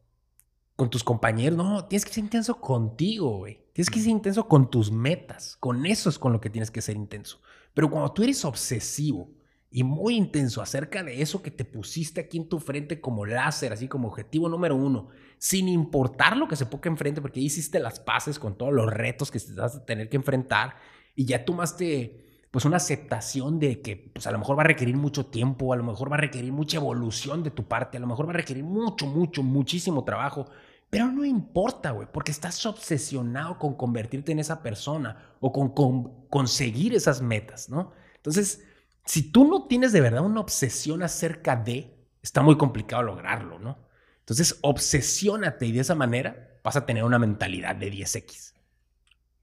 con 0.75 0.89
tus 0.89 1.06
compañeros. 1.06 1.58
No, 1.58 1.86
tienes 1.86 2.04
que 2.04 2.12
ser 2.12 2.25
intenso 2.25 2.60
contigo, 2.60 3.38
güey. 3.38 3.63
Tienes 3.71 3.89
que 3.89 4.02
ser 4.02 4.10
intenso 4.10 4.45
con 4.45 4.69
tus 4.69 4.91
metas. 4.91 5.56
Con 5.62 5.86
eso 5.86 6.10
es 6.10 6.19
con 6.19 6.34
lo 6.34 6.41
que 6.41 6.49
tienes 6.49 6.69
que 6.69 6.82
ser 6.82 6.97
intenso. 6.97 7.39
Pero 7.73 7.89
cuando 7.89 8.12
tú 8.12 8.23
eres 8.23 8.43
obsesivo 8.43 9.32
y 9.71 9.84
muy 9.84 10.15
intenso 10.15 10.62
acerca 10.62 11.03
de 11.03 11.21
eso 11.21 11.43
que 11.43 11.51
te 11.51 11.63
pusiste 11.63 12.21
aquí 12.21 12.38
en 12.38 12.49
tu 12.49 12.60
frente 12.60 12.99
como 12.99 13.25
láser, 13.25 13.71
así 13.71 13.88
como 13.88 14.08
objetivo 14.08 14.49
número 14.49 14.75
uno, 14.75 15.10
sin 15.38 15.67
importar 15.67 16.38
lo 16.38 16.47
que 16.47 16.55
se 16.55 16.65
ponga 16.65 16.89
enfrente, 16.89 17.21
porque 17.21 17.39
hiciste 17.39 17.79
las 17.79 17.99
paces 17.99 18.39
con 18.39 18.58
todos 18.58 18.73
los 18.73 18.91
retos 18.91 19.29
que 19.29 19.39
vas 19.55 19.75
a 19.75 19.86
tener 19.86 20.10
que 20.10 20.17
enfrentar 20.17 20.75
y 21.15 21.25
ya 21.25 21.45
tomaste 21.45 22.25
pues 22.51 22.65
una 22.65 22.77
aceptación 22.77 23.60
de 23.60 23.79
que 23.82 23.95
pues 23.95 24.25
a 24.25 24.32
lo 24.32 24.39
mejor 24.39 24.58
va 24.58 24.63
a 24.63 24.67
requerir 24.67 24.97
mucho 24.97 25.27
tiempo, 25.27 25.71
a 25.71 25.75
lo 25.75 25.84
mejor 25.84 26.12
va 26.12 26.15
a 26.15 26.21
requerir 26.21 26.51
mucha 26.51 26.77
evolución 26.77 27.43
de 27.43 27.51
tu 27.51 27.67
parte, 27.67 27.97
a 27.97 27.99
lo 27.99 28.08
mejor 28.08 28.25
va 28.25 28.32
a 28.32 28.38
requerir 28.38 28.63
mucho, 28.63 29.05
mucho, 29.05 29.43
muchísimo 29.43 30.03
trabajo, 30.03 30.47
pero 30.89 31.12
no 31.12 31.23
importa, 31.23 31.91
güey, 31.91 32.08
porque 32.12 32.32
estás 32.32 32.65
obsesionado 32.65 33.60
con 33.60 33.75
convertirte 33.75 34.32
en 34.32 34.39
esa 34.39 34.63
persona 34.63 35.36
o 35.39 35.51
con, 35.51 35.75
con 35.75 36.25
conseguir 36.27 36.95
esas 36.95 37.21
metas, 37.21 37.69
¿no? 37.69 37.91
Entonces, 38.15 38.63
si 39.10 39.32
tú 39.32 39.43
no 39.43 39.65
tienes 39.65 39.91
de 39.91 40.02
verdad 40.02 40.24
una 40.24 40.39
obsesión 40.39 41.02
acerca 41.02 41.56
de, 41.56 41.98
está 42.22 42.43
muy 42.43 42.60
complicado 42.60 43.02
lograrlo, 43.02 43.58
¿no? 43.58 43.80
Entonces, 44.19 44.60
obsesiónate 44.62 45.65
y 45.65 45.72
de 45.72 45.80
esa 45.80 45.95
manera 45.95 46.60
vas 46.63 46.76
a 46.76 46.86
tener 46.86 47.04
una 47.04 47.17
mentalidad 47.17 47.76
de 47.76 47.91
10X. 47.91 48.54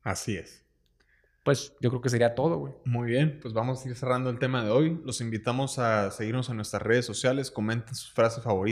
Así 0.04 0.36
es. 0.36 0.64
Pues 1.42 1.74
yo 1.80 1.90
creo 1.90 2.00
que 2.00 2.10
sería 2.10 2.36
todo, 2.36 2.58
güey. 2.58 2.74
Muy 2.84 3.08
bien, 3.08 3.40
pues 3.42 3.54
vamos 3.54 3.84
a 3.84 3.88
ir 3.88 3.96
cerrando 3.96 4.30
el 4.30 4.38
tema 4.38 4.62
de 4.62 4.70
hoy. 4.70 5.00
Los 5.04 5.20
invitamos 5.20 5.80
a 5.80 6.12
seguirnos 6.12 6.48
en 6.48 6.54
nuestras 6.54 6.82
redes 6.82 7.04
sociales, 7.04 7.50
comenten 7.50 7.96
sus 7.96 8.12
frases 8.12 8.44
favoritas. 8.44 8.64